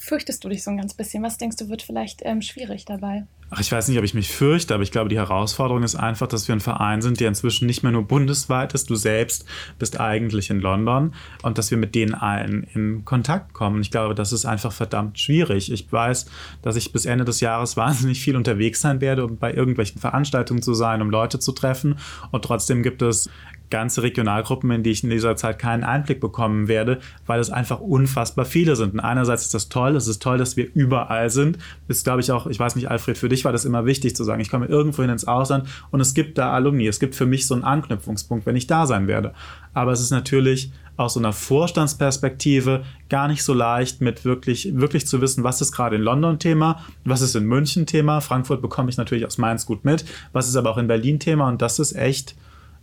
fürchtest 0.00 0.42
du 0.42 0.48
dich 0.48 0.64
so 0.64 0.70
ein 0.70 0.78
ganz 0.78 0.94
bisschen? 0.94 1.22
Was 1.22 1.36
denkst 1.36 1.58
du, 1.58 1.68
wird 1.68 1.82
vielleicht 1.82 2.22
ähm, 2.24 2.40
schwierig 2.40 2.86
dabei? 2.86 3.26
Ach, 3.50 3.60
ich 3.60 3.70
weiß 3.70 3.88
nicht, 3.88 3.98
ob 3.98 4.04
ich 4.04 4.14
mich 4.14 4.32
fürchte, 4.32 4.72
aber 4.72 4.82
ich 4.82 4.92
glaube, 4.92 5.10
die 5.10 5.18
Herausforderung 5.18 5.82
ist 5.82 5.96
einfach, 5.96 6.26
dass 6.26 6.48
wir 6.48 6.54
ein 6.54 6.60
Verein 6.60 7.02
sind, 7.02 7.20
der 7.20 7.28
inzwischen 7.28 7.66
nicht 7.66 7.82
mehr 7.82 7.92
nur 7.92 8.04
bundesweit 8.04 8.72
ist. 8.72 8.88
Du 8.88 8.94
selbst 8.94 9.44
bist 9.78 10.00
eigentlich 10.00 10.48
in 10.48 10.60
London 10.60 11.14
und 11.42 11.58
dass 11.58 11.70
wir 11.70 11.76
mit 11.76 11.94
denen 11.94 12.14
allen 12.14 12.62
in 12.72 13.04
Kontakt 13.04 13.52
kommen. 13.52 13.82
Ich 13.82 13.90
glaube, 13.90 14.14
das 14.14 14.32
ist 14.32 14.46
einfach 14.46 14.72
verdammt 14.72 15.18
schwierig. 15.18 15.70
Ich 15.70 15.92
weiß, 15.92 16.26
dass 16.62 16.76
ich 16.76 16.92
bis 16.92 17.04
Ende 17.04 17.24
des 17.24 17.40
Jahres 17.40 17.76
wahnsinnig 17.76 18.20
viel 18.20 18.36
unterwegs 18.36 18.80
sein 18.80 19.00
werde, 19.00 19.26
um 19.26 19.36
bei 19.36 19.52
irgendwelchen 19.52 20.00
Veranstaltungen 20.00 20.62
zu 20.62 20.72
sein, 20.72 21.02
um 21.02 21.10
Leute 21.10 21.40
zu 21.40 21.52
treffen. 21.52 21.98
Und 22.30 22.44
trotzdem 22.44 22.82
gibt 22.82 23.02
es 23.02 23.28
ganze 23.70 24.02
Regionalgruppen, 24.02 24.70
in 24.70 24.82
die 24.82 24.90
ich 24.90 25.04
in 25.04 25.10
dieser 25.10 25.36
Zeit 25.36 25.58
keinen 25.58 25.84
Einblick 25.84 26.20
bekommen 26.20 26.68
werde, 26.68 26.98
weil 27.26 27.40
es 27.40 27.50
einfach 27.50 27.80
unfassbar 27.80 28.44
viele 28.44 28.76
sind. 28.76 28.94
Und 28.94 29.00
einerseits 29.00 29.44
ist 29.44 29.54
das 29.54 29.68
toll, 29.68 29.96
es 29.96 30.08
ist 30.08 30.22
toll, 30.22 30.38
dass 30.38 30.56
wir 30.56 30.68
überall 30.74 31.30
sind. 31.30 31.58
Ist, 31.88 32.04
glaube 32.04 32.20
ich, 32.20 32.32
auch, 32.32 32.46
ich 32.46 32.58
weiß 32.58 32.76
nicht, 32.76 32.90
Alfred, 32.90 33.16
für 33.16 33.28
dich 33.28 33.44
war 33.44 33.52
das 33.52 33.64
immer 33.64 33.86
wichtig 33.86 34.16
zu 34.16 34.24
sagen, 34.24 34.40
ich 34.40 34.50
komme 34.50 34.66
irgendwo 34.66 35.02
hin 35.02 35.10
ins 35.10 35.26
Ausland 35.26 35.68
und 35.90 36.00
es 36.00 36.14
gibt 36.14 36.38
da 36.38 36.52
Alumni. 36.52 36.86
Es 36.86 37.00
gibt 37.00 37.14
für 37.14 37.26
mich 37.26 37.46
so 37.46 37.54
einen 37.54 37.64
Anknüpfungspunkt, 37.64 38.46
wenn 38.46 38.56
ich 38.56 38.66
da 38.66 38.86
sein 38.86 39.06
werde. 39.06 39.32
Aber 39.72 39.92
es 39.92 40.00
ist 40.00 40.10
natürlich 40.10 40.72
aus 40.96 41.14
so 41.14 41.20
einer 41.20 41.32
Vorstandsperspektive 41.32 42.84
gar 43.08 43.26
nicht 43.26 43.42
so 43.42 43.54
leicht, 43.54 44.02
mit 44.02 44.24
wirklich, 44.26 44.76
wirklich 44.76 45.06
zu 45.06 45.22
wissen, 45.22 45.44
was 45.44 45.62
ist 45.62 45.72
gerade 45.72 45.96
in 45.96 46.02
London 46.02 46.38
Thema, 46.38 46.84
was 47.04 47.22
ist 47.22 47.34
in 47.34 47.44
München 47.44 47.86
Thema. 47.86 48.20
Frankfurt 48.20 48.60
bekomme 48.60 48.90
ich 48.90 48.98
natürlich 48.98 49.24
aus 49.24 49.38
Mainz 49.38 49.64
gut 49.64 49.84
mit, 49.84 50.04
was 50.32 50.46
ist 50.46 50.56
aber 50.56 50.70
auch 50.70 50.76
in 50.76 50.88
Berlin 50.88 51.18
Thema 51.18 51.48
und 51.48 51.62
das 51.62 51.78
ist 51.78 51.96
echt 51.96 52.34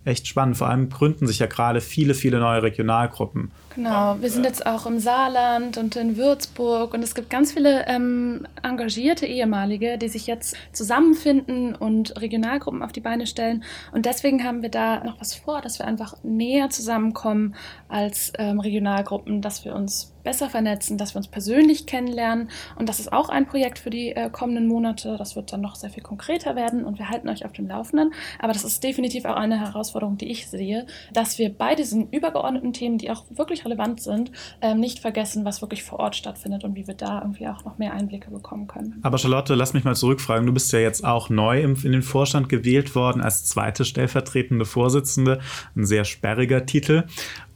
echt 0.08 0.28
spannend. 0.28 0.58
Vor 0.58 0.70
allem 0.70 0.90
gründen 0.90 1.28
sich 1.28 1.40
ja 1.40 1.46
gerade 1.46 1.82
viele, 1.82 2.14
viele 2.14 2.40
neue 2.40 2.64
Regionalgruppen. 2.64 3.52
Genau, 3.78 4.18
wir 4.20 4.32
sind 4.32 4.44
jetzt 4.44 4.66
auch 4.66 4.88
im 4.88 4.98
Saarland 4.98 5.78
und 5.78 5.96
in 5.96 6.18
Würzburg 6.18 6.96
und 6.96 7.04
es 7.04 7.14
gibt 7.14 7.30
ganz 7.30 7.54
viele 7.54 7.86
ähm, 7.88 8.48
engagierte 8.64 9.28
ehemalige, 9.28 10.00
die 10.00 10.08
sich 10.08 10.26
jetzt 10.26 10.56
zusammenfinden 10.74 11.76
und 11.76 12.20
Regionalgruppen 12.20 12.82
auf 12.82 12.92
die 12.92 13.02
Beine 13.02 13.28
stellen. 13.28 13.64
Und 13.92 14.08
deswegen 14.08 14.44
haben 14.44 14.64
wir 14.64 14.70
da 14.70 15.04
noch 15.04 15.22
was 15.22 15.36
vor, 15.36 15.62
dass 15.62 15.78
wir 15.78 15.86
einfach 15.86 16.16
näher 16.24 16.72
zusammenkommen 16.72 17.54
als 17.88 18.34
ähm, 18.40 18.60
Regionalgruppen, 18.60 19.44
dass 19.44 19.64
wir 19.64 19.76
uns 19.76 20.12
besser 20.28 20.50
vernetzen, 20.50 20.98
dass 20.98 21.14
wir 21.14 21.20
uns 21.20 21.30
persönlich 21.30 21.86
kennenlernen. 21.86 22.50
Und 22.76 22.90
das 22.90 23.00
ist 23.00 23.14
auch 23.14 23.30
ein 23.30 23.46
Projekt 23.46 23.80
für 23.80 23.90
die 23.90 24.12
äh, 24.12 24.30
kommenden 24.30 24.68
Monate. 24.68 25.16
Das 25.18 25.38
wird 25.38 25.54
dann 25.54 25.62
noch 25.62 25.76
sehr 25.76 25.90
viel 25.90 26.04
konkreter 26.04 26.58
werden 26.58 26.84
und 26.84 27.00
wir 27.00 27.10
halten 27.10 27.30
euch 27.30 27.46
auf 27.46 27.54
dem 27.54 27.70
Laufenden. 27.70 28.14
Aber 28.38 28.52
das 28.52 28.66
ist 28.66 28.84
definitiv 28.84 29.24
auch 29.24 29.38
eine 29.38 29.58
Herausforderung, 29.58 30.18
die 30.18 30.30
ich 30.30 30.50
sehe, 30.50 30.86
dass 31.14 31.38
wir 31.38 31.50
bei 31.50 31.76
diesen 31.76 32.10
übergeordneten 32.10 32.74
Themen, 32.74 32.98
die 32.98 33.10
auch 33.10 33.24
wirklich 33.30 33.64
relevant 33.68 34.02
sind, 34.02 34.32
ähm, 34.62 34.80
nicht 34.80 35.00
vergessen, 35.00 35.46
was 35.46 35.62
wirklich 35.62 35.84
vor 35.84 36.00
Ort 36.00 36.16
stattfindet 36.16 36.64
und 36.64 36.76
wie 36.76 36.88
wir 36.88 36.94
da 36.94 37.22
irgendwie 37.22 37.48
auch 37.48 37.66
noch 37.66 37.78
mehr 37.78 37.94
Einblicke 37.94 38.32
bekommen 38.32 38.68
können. 38.68 39.00
Aber 39.04 39.18
Charlotte, 39.18 39.54
lass 39.56 39.74
mich 39.74 39.84
mal 39.84 39.96
zurückfragen. 39.96 40.46
Du 40.46 40.54
bist 40.54 40.72
ja 40.72 40.80
jetzt 40.80 41.04
auch 41.06 41.30
neu 41.30 41.62
in 41.62 41.76
den 41.76 42.02
Vorstand 42.02 42.50
gewählt 42.50 42.96
worden 42.96 43.22
als 43.22 43.46
zweite 43.46 43.86
stellvertretende 43.86 44.66
Vorsitzende. 44.66 45.40
Ein 45.76 45.86
sehr 45.86 46.06
sperriger 46.06 46.66
Titel. 46.66 47.04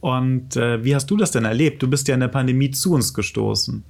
Und 0.00 0.56
äh, 0.56 0.84
wie 0.84 0.94
hast 0.94 1.10
du 1.10 1.16
das 1.16 1.30
denn 1.30 1.44
erlebt? 1.44 1.82
Du 1.82 1.88
bist 1.88 2.08
ja 2.08 2.14
in 2.14 2.20
der 2.20 2.28
Pandemie 2.28 2.70
zu 2.70 2.92
uns 2.92 3.14
gestoßen. 3.14 3.84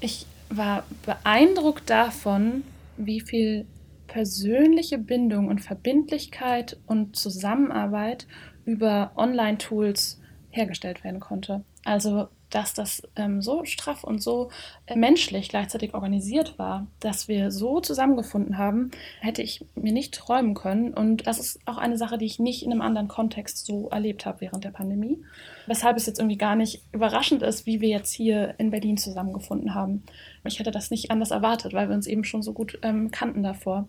Ich 0.00 0.26
war 0.50 0.84
beeindruckt 1.06 1.88
davon, 1.88 2.62
wie 2.96 3.20
viel 3.20 3.66
persönliche 4.06 4.98
Bindung 4.98 5.48
und 5.48 5.60
Verbindlichkeit 5.60 6.76
und 6.86 7.16
Zusammenarbeit 7.16 8.26
über 8.64 9.12
Online-Tools 9.16 10.20
hergestellt 10.54 11.04
werden 11.04 11.20
konnte. 11.20 11.64
Also 11.84 12.28
dass 12.54 12.72
das 12.72 13.02
ähm, 13.16 13.42
so 13.42 13.64
straff 13.64 14.04
und 14.04 14.22
so 14.22 14.50
äh, 14.86 14.94
menschlich 14.96 15.48
gleichzeitig 15.48 15.92
organisiert 15.92 16.56
war, 16.58 16.86
dass 17.00 17.26
wir 17.26 17.50
so 17.50 17.80
zusammengefunden 17.80 18.58
haben, 18.58 18.92
hätte 19.20 19.42
ich 19.42 19.64
mir 19.74 19.92
nicht 19.92 20.14
träumen 20.14 20.54
können. 20.54 20.94
Und 20.94 21.26
das 21.26 21.40
ist 21.40 21.58
auch 21.66 21.78
eine 21.78 21.98
Sache, 21.98 22.16
die 22.16 22.26
ich 22.26 22.38
nicht 22.38 22.62
in 22.62 22.70
einem 22.70 22.80
anderen 22.80 23.08
Kontext 23.08 23.66
so 23.66 23.88
erlebt 23.88 24.24
habe 24.24 24.40
während 24.40 24.62
der 24.62 24.70
Pandemie. 24.70 25.18
Weshalb 25.66 25.96
es 25.96 26.06
jetzt 26.06 26.20
irgendwie 26.20 26.38
gar 26.38 26.54
nicht 26.54 26.82
überraschend 26.92 27.42
ist, 27.42 27.66
wie 27.66 27.80
wir 27.80 27.88
jetzt 27.88 28.12
hier 28.12 28.54
in 28.58 28.70
Berlin 28.70 28.98
zusammengefunden 28.98 29.74
haben. 29.74 30.04
Ich 30.44 30.60
hätte 30.60 30.70
das 30.70 30.92
nicht 30.92 31.10
anders 31.10 31.32
erwartet, 31.32 31.72
weil 31.72 31.88
wir 31.88 31.96
uns 31.96 32.06
eben 32.06 32.22
schon 32.22 32.42
so 32.42 32.52
gut 32.52 32.78
ähm, 32.82 33.10
kannten 33.10 33.42
davor. 33.42 33.88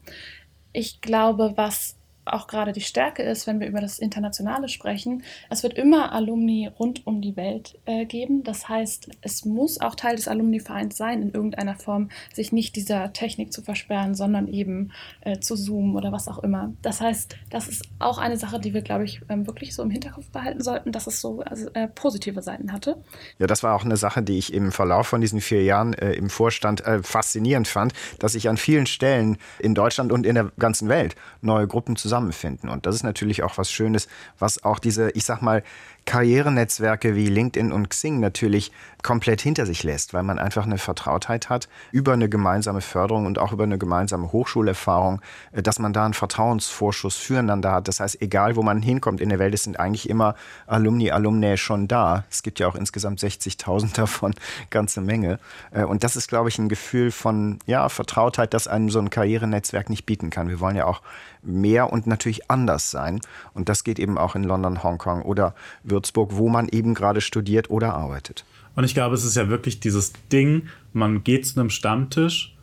Ich 0.73 1.01
glaube, 1.01 1.53
was 1.55 1.97
auch 2.25 2.47
gerade 2.47 2.71
die 2.71 2.81
Stärke 2.81 3.23
ist, 3.23 3.47
wenn 3.47 3.59
wir 3.59 3.67
über 3.67 3.81
das 3.81 3.99
Internationale 3.99 4.67
sprechen. 4.67 5.23
Es 5.49 5.63
wird 5.63 5.73
immer 5.73 6.11
Alumni 6.11 6.69
rund 6.79 7.05
um 7.05 7.21
die 7.21 7.35
Welt 7.35 7.79
äh, 7.85 8.05
geben. 8.05 8.43
Das 8.43 8.67
heißt, 8.67 9.09
es 9.21 9.45
muss 9.45 9.79
auch 9.79 9.95
Teil 9.95 10.15
des 10.15 10.27
Alumni-Vereins 10.27 10.97
sein, 10.97 11.21
in 11.21 11.31
irgendeiner 11.31 11.75
Form 11.75 12.09
sich 12.33 12.51
nicht 12.51 12.75
dieser 12.75 13.13
Technik 13.13 13.53
zu 13.53 13.61
versperren, 13.61 14.15
sondern 14.15 14.47
eben 14.47 14.91
äh, 15.21 15.39
zu 15.39 15.55
zoomen 15.55 15.95
oder 15.95 16.11
was 16.11 16.27
auch 16.27 16.39
immer. 16.39 16.73
Das 16.81 17.01
heißt, 17.01 17.37
das 17.49 17.67
ist 17.67 17.83
auch 17.99 18.17
eine 18.17 18.37
Sache, 18.37 18.59
die 18.59 18.73
wir, 18.73 18.81
glaube 18.81 19.05
ich, 19.05 19.21
ähm, 19.29 19.45
wirklich 19.45 19.75
so 19.75 19.83
im 19.83 19.91
Hinterkopf 19.91 20.29
behalten 20.29 20.61
sollten, 20.61 20.91
dass 20.91 21.07
es 21.07 21.21
so 21.21 21.41
also, 21.41 21.69
äh, 21.73 21.87
positive 21.87 22.41
Seiten 22.41 22.71
hatte. 22.71 22.97
Ja, 23.37 23.47
das 23.47 23.61
war 23.61 23.75
auch 23.75 23.85
eine 23.85 23.97
Sache, 23.97 24.23
die 24.23 24.37
ich 24.37 24.51
im 24.53 24.71
Verlauf 24.71 25.07
von 25.07 25.21
diesen 25.21 25.41
vier 25.41 25.63
Jahren 25.63 25.93
äh, 25.93 26.13
im 26.13 26.29
Vorstand 26.29 26.85
äh, 26.85 27.03
faszinierend 27.03 27.67
fand, 27.67 27.93
dass 28.19 28.35
ich 28.35 28.49
an 28.49 28.57
vielen 28.57 28.87
Stellen 28.87 29.37
in 29.59 29.75
Deutschland 29.75 30.11
und 30.11 30.25
in 30.25 30.35
der 30.35 30.51
ganzen 30.57 30.89
Welt 30.89 31.15
neue 31.41 31.67
Gruppen 31.67 31.95
zusammen 31.95 32.14
zusammenfinden. 32.15 32.69
Und 32.69 32.85
das 32.85 32.95
ist 32.95 33.03
natürlich 33.03 33.43
auch 33.43 33.57
was 33.57 33.71
Schönes, 33.71 34.07
was 34.39 34.63
auch 34.63 34.79
diese, 34.79 35.11
ich 35.11 35.25
sag 35.25 35.41
mal, 35.41 35.63
Karrierenetzwerke 36.05 37.15
wie 37.15 37.27
LinkedIn 37.27 37.71
und 37.71 37.89
Xing 37.89 38.19
natürlich 38.19 38.71
komplett 39.01 39.41
hinter 39.41 39.65
sich 39.65 39.83
lässt, 39.83 40.13
weil 40.13 40.23
man 40.23 40.39
einfach 40.39 40.65
eine 40.65 40.77
Vertrautheit 40.77 41.49
hat 41.49 41.67
über 41.91 42.13
eine 42.13 42.29
gemeinsame 42.29 42.81
Förderung 42.81 43.25
und 43.25 43.37
auch 43.37 43.51
über 43.51 43.63
eine 43.63 43.77
gemeinsame 43.77 44.31
Hochschulerfahrung, 44.31 45.21
äh, 45.51 45.61
dass 45.61 45.79
man 45.79 45.93
da 45.93 46.05
einen 46.05 46.13
Vertrauensvorschuss 46.13 47.15
füreinander 47.15 47.71
hat. 47.71 47.87
Das 47.87 47.99
heißt, 47.99 48.21
egal 48.21 48.55
wo 48.55 48.63
man 48.63 48.81
hinkommt 48.81 49.21
in 49.21 49.29
der 49.29 49.39
Welt, 49.39 49.53
es 49.53 49.63
sind 49.63 49.79
eigentlich 49.79 50.09
immer 50.09 50.35
Alumni, 50.67 51.11
Alumni 51.11 51.57
schon 51.57 51.87
da. 51.87 52.23
Es 52.31 52.43
gibt 52.43 52.59
ja 52.59 52.67
auch 52.67 52.75
insgesamt 52.75 53.19
60.000 53.19 53.93
davon, 53.95 54.33
ganze 54.69 55.01
Menge. 55.01 55.39
Äh, 55.71 55.83
und 55.83 56.03
das 56.03 56.15
ist, 56.15 56.27
glaube 56.27 56.49
ich, 56.49 56.57
ein 56.57 56.69
Gefühl 56.69 57.11
von 57.11 57.59
ja, 57.65 57.89
Vertrautheit, 57.89 58.53
das 58.53 58.67
einem 58.67 58.89
so 58.89 58.99
ein 58.99 59.09
Karrierenetzwerk 59.09 59.89
nicht 59.89 60.05
bieten 60.05 60.29
kann. 60.29 60.49
Wir 60.49 60.59
wollen 60.59 60.75
ja 60.75 60.85
auch 60.85 61.01
mehr 61.45 61.91
und 61.91 62.07
natürlich 62.07 62.49
anders 62.49 62.91
sein. 62.91 63.21
Und 63.53 63.69
das 63.69 63.83
geht 63.83 63.99
eben 63.99 64.17
auch 64.17 64.35
in 64.35 64.43
London, 64.43 64.83
Hongkong 64.83 65.21
oder 65.21 65.53
Würzburg, 65.95 66.31
wo 66.33 66.49
man 66.49 66.67
eben 66.67 66.93
gerade 66.93 67.21
studiert 67.21 67.69
oder 67.69 67.93
arbeitet. 67.93 68.45
Und 68.75 68.83
ich 68.83 68.93
glaube, 68.93 69.15
es 69.15 69.23
ist 69.23 69.35
ja 69.35 69.49
wirklich 69.49 69.79
dieses 69.79 70.11
Ding, 70.31 70.63
man 70.93 71.23
geht 71.23 71.47
zu 71.47 71.59
einem 71.59 71.69
Stammtisch 71.69 72.54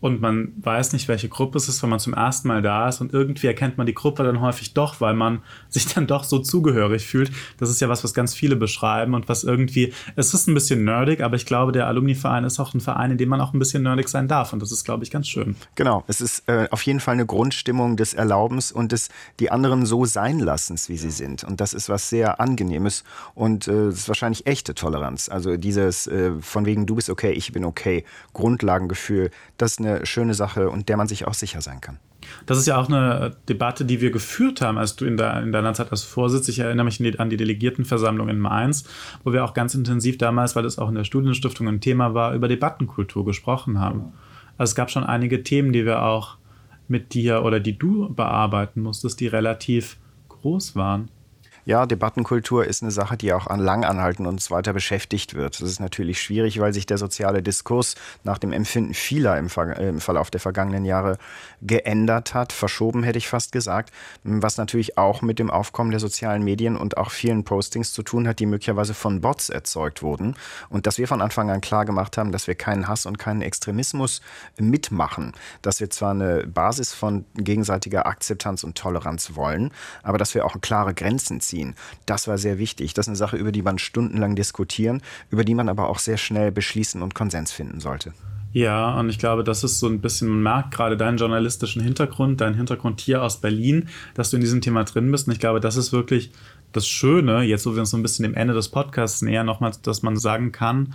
und 0.00 0.20
man 0.20 0.52
weiß 0.60 0.92
nicht, 0.92 1.08
welche 1.08 1.28
Gruppe 1.28 1.58
es 1.58 1.68
ist, 1.68 1.82
wenn 1.82 1.90
man 1.90 1.98
zum 1.98 2.14
ersten 2.14 2.48
Mal 2.48 2.62
da 2.62 2.88
ist 2.88 3.00
und 3.00 3.12
irgendwie 3.12 3.48
erkennt 3.48 3.78
man 3.78 3.86
die 3.86 3.94
Gruppe 3.94 4.22
dann 4.22 4.40
häufig 4.40 4.74
doch, 4.74 5.00
weil 5.00 5.14
man 5.14 5.42
sich 5.68 5.86
dann 5.86 6.06
doch 6.06 6.24
so 6.24 6.38
zugehörig 6.38 7.06
fühlt. 7.06 7.30
Das 7.58 7.68
ist 7.70 7.80
ja 7.80 7.88
was, 7.88 8.04
was 8.04 8.14
ganz 8.14 8.34
viele 8.34 8.56
beschreiben 8.56 9.14
und 9.14 9.28
was 9.28 9.44
irgendwie, 9.44 9.92
es 10.16 10.34
ist 10.34 10.46
ein 10.46 10.54
bisschen 10.54 10.84
nerdig, 10.84 11.20
aber 11.20 11.36
ich 11.36 11.46
glaube, 11.46 11.72
der 11.72 11.86
Alumni-Verein 11.88 12.44
ist 12.44 12.60
auch 12.60 12.74
ein 12.74 12.80
Verein, 12.80 13.10
in 13.10 13.18
dem 13.18 13.28
man 13.28 13.40
auch 13.40 13.52
ein 13.52 13.58
bisschen 13.58 13.82
nerdig 13.82 14.08
sein 14.08 14.28
darf 14.28 14.52
und 14.52 14.62
das 14.62 14.70
ist, 14.70 14.84
glaube 14.84 15.04
ich, 15.04 15.10
ganz 15.10 15.26
schön. 15.26 15.56
Genau, 15.74 16.04
es 16.06 16.20
ist 16.20 16.48
äh, 16.48 16.68
auf 16.70 16.82
jeden 16.82 17.00
Fall 17.00 17.14
eine 17.14 17.26
Grundstimmung 17.26 17.96
des 17.96 18.14
Erlaubens 18.14 18.70
und 18.70 18.92
des 18.92 19.08
die 19.40 19.50
anderen 19.50 19.84
so 19.84 20.04
sein 20.04 20.38
lassens, 20.38 20.88
wie 20.88 20.96
sie 20.96 21.10
sind 21.10 21.42
und 21.44 21.60
das 21.60 21.74
ist 21.74 21.88
was 21.88 22.08
sehr 22.08 22.40
angenehmes 22.40 23.04
und 23.34 23.66
äh, 23.66 23.88
es 23.88 24.00
ist 24.00 24.08
wahrscheinlich 24.08 24.46
echte 24.46 24.74
Toleranz. 24.74 25.28
Also 25.28 25.56
dieses 25.56 26.06
äh, 26.06 26.32
von 26.40 26.66
wegen 26.66 26.86
du 26.86 26.94
bist 26.94 27.10
okay, 27.10 27.32
ich 27.32 27.52
bin 27.52 27.64
okay, 27.64 28.04
Grundlagengefühl, 28.32 29.30
das 29.56 29.72
ist 29.72 29.80
eine 29.80 29.87
eine 29.88 30.06
schöne 30.06 30.34
Sache 30.34 30.70
und 30.70 30.88
der 30.88 30.96
man 30.96 31.08
sich 31.08 31.26
auch 31.26 31.34
sicher 31.34 31.60
sein 31.60 31.80
kann. 31.80 31.98
Das 32.46 32.58
ist 32.58 32.66
ja 32.66 32.76
auch 32.76 32.88
eine 32.88 33.36
Debatte, 33.48 33.84
die 33.84 34.00
wir 34.00 34.10
geführt 34.10 34.60
haben, 34.60 34.78
als 34.78 34.96
du 34.96 35.04
in, 35.04 35.16
der, 35.16 35.42
in 35.42 35.52
deiner 35.52 35.74
Zeit 35.74 35.90
als 35.90 36.02
Vorsitz. 36.02 36.48
Ich 36.48 36.58
erinnere 36.58 36.84
mich 36.84 37.20
an 37.20 37.30
die 37.30 37.36
Delegiertenversammlung 37.36 38.28
in 38.28 38.38
Mainz, 38.38 38.84
wo 39.24 39.32
wir 39.32 39.44
auch 39.44 39.54
ganz 39.54 39.74
intensiv 39.74 40.18
damals, 40.18 40.56
weil 40.56 40.62
das 40.62 40.78
auch 40.78 40.88
in 40.88 40.94
der 40.94 41.04
Studienstiftung 41.04 41.68
ein 41.68 41.80
Thema 41.80 42.14
war, 42.14 42.34
über 42.34 42.48
Debattenkultur 42.48 43.24
gesprochen 43.24 43.80
haben. 43.80 44.12
Also 44.58 44.72
es 44.72 44.74
gab 44.74 44.90
schon 44.90 45.04
einige 45.04 45.42
Themen, 45.42 45.72
die 45.72 45.84
wir 45.84 46.02
auch 46.02 46.36
mit 46.88 47.14
dir 47.14 47.44
oder 47.44 47.60
die 47.60 47.78
du 47.78 48.12
bearbeiten 48.12 48.80
musstest, 48.80 49.20
die 49.20 49.26
relativ 49.26 49.98
groß 50.28 50.74
waren. 50.74 51.10
Ja, 51.68 51.84
Debattenkultur 51.84 52.64
ist 52.64 52.82
eine 52.82 52.90
Sache, 52.90 53.18
die 53.18 53.30
auch 53.34 53.46
an 53.46 53.60
Langanhalten 53.60 54.24
uns 54.24 54.50
weiter 54.50 54.72
beschäftigt 54.72 55.34
wird. 55.34 55.60
Das 55.60 55.68
ist 55.68 55.80
natürlich 55.80 56.18
schwierig, 56.18 56.58
weil 56.60 56.72
sich 56.72 56.86
der 56.86 56.96
soziale 56.96 57.42
Diskurs 57.42 57.94
nach 58.24 58.38
dem 58.38 58.54
Empfinden 58.54 58.94
vieler 58.94 59.36
im, 59.36 59.50
Ver 59.50 59.76
im 59.76 60.00
Verlauf 60.00 60.30
der 60.30 60.40
vergangenen 60.40 60.86
Jahre 60.86 61.18
geändert 61.60 62.32
hat, 62.32 62.54
verschoben 62.54 63.02
hätte 63.02 63.18
ich 63.18 63.28
fast 63.28 63.52
gesagt, 63.52 63.92
was 64.24 64.56
natürlich 64.56 64.96
auch 64.96 65.20
mit 65.20 65.38
dem 65.38 65.50
Aufkommen 65.50 65.90
der 65.90 66.00
sozialen 66.00 66.42
Medien 66.42 66.74
und 66.74 66.96
auch 66.96 67.10
vielen 67.10 67.44
Postings 67.44 67.92
zu 67.92 68.02
tun 68.02 68.26
hat, 68.26 68.38
die 68.38 68.46
möglicherweise 68.46 68.94
von 68.94 69.20
Bots 69.20 69.50
erzeugt 69.50 70.02
wurden. 70.02 70.36
Und 70.70 70.86
dass 70.86 70.96
wir 70.96 71.06
von 71.06 71.20
Anfang 71.20 71.50
an 71.50 71.60
klar 71.60 71.84
gemacht 71.84 72.16
haben, 72.16 72.32
dass 72.32 72.46
wir 72.46 72.54
keinen 72.54 72.88
Hass 72.88 73.04
und 73.04 73.18
keinen 73.18 73.42
Extremismus 73.42 74.22
mitmachen, 74.56 75.34
dass 75.60 75.80
wir 75.80 75.90
zwar 75.90 76.12
eine 76.12 76.46
Basis 76.46 76.94
von 76.94 77.26
gegenseitiger 77.34 78.06
Akzeptanz 78.06 78.64
und 78.64 78.78
Toleranz 78.78 79.34
wollen, 79.34 79.70
aber 80.02 80.16
dass 80.16 80.34
wir 80.34 80.46
auch 80.46 80.58
klare 80.62 80.94
Grenzen 80.94 81.42
ziehen 81.42 81.57
ziehen. 81.58 81.74
Das 82.06 82.28
war 82.28 82.38
sehr 82.38 82.58
wichtig. 82.58 82.94
Das 82.94 83.04
ist 83.04 83.08
eine 83.08 83.16
Sache, 83.16 83.36
über 83.36 83.52
die 83.52 83.62
man 83.62 83.78
stundenlang 83.78 84.36
diskutieren, 84.36 85.02
über 85.30 85.44
die 85.44 85.54
man 85.54 85.68
aber 85.68 85.88
auch 85.88 85.98
sehr 85.98 86.16
schnell 86.16 86.52
beschließen 86.52 87.02
und 87.02 87.14
Konsens 87.14 87.52
finden 87.52 87.80
sollte. 87.80 88.12
Ja, 88.52 88.98
und 88.98 89.10
ich 89.10 89.18
glaube, 89.18 89.44
das 89.44 89.62
ist 89.62 89.78
so 89.78 89.88
ein 89.88 90.00
bisschen, 90.00 90.28
man 90.28 90.42
merkt 90.42 90.70
gerade 90.74 90.96
deinen 90.96 91.18
journalistischen 91.18 91.82
Hintergrund, 91.82 92.40
deinen 92.40 92.54
Hintergrund 92.54 93.00
hier 93.00 93.22
aus 93.22 93.40
Berlin, 93.40 93.88
dass 94.14 94.30
du 94.30 94.36
in 94.36 94.40
diesem 94.40 94.62
Thema 94.62 94.84
drin 94.84 95.10
bist. 95.10 95.26
Und 95.26 95.34
ich 95.34 95.40
glaube, 95.40 95.60
das 95.60 95.76
ist 95.76 95.92
wirklich 95.92 96.30
das 96.72 96.86
Schöne, 96.86 97.42
jetzt 97.42 97.66
wo 97.66 97.74
wir 97.74 97.80
uns 97.80 97.90
so 97.90 97.96
ein 97.96 98.02
bisschen 98.02 98.22
dem 98.22 98.34
Ende 98.34 98.54
des 98.54 98.70
Podcasts 98.70 99.20
nähern, 99.20 99.46
nochmal, 99.46 99.72
dass 99.82 100.02
man 100.02 100.16
sagen 100.16 100.50
kann, 100.50 100.94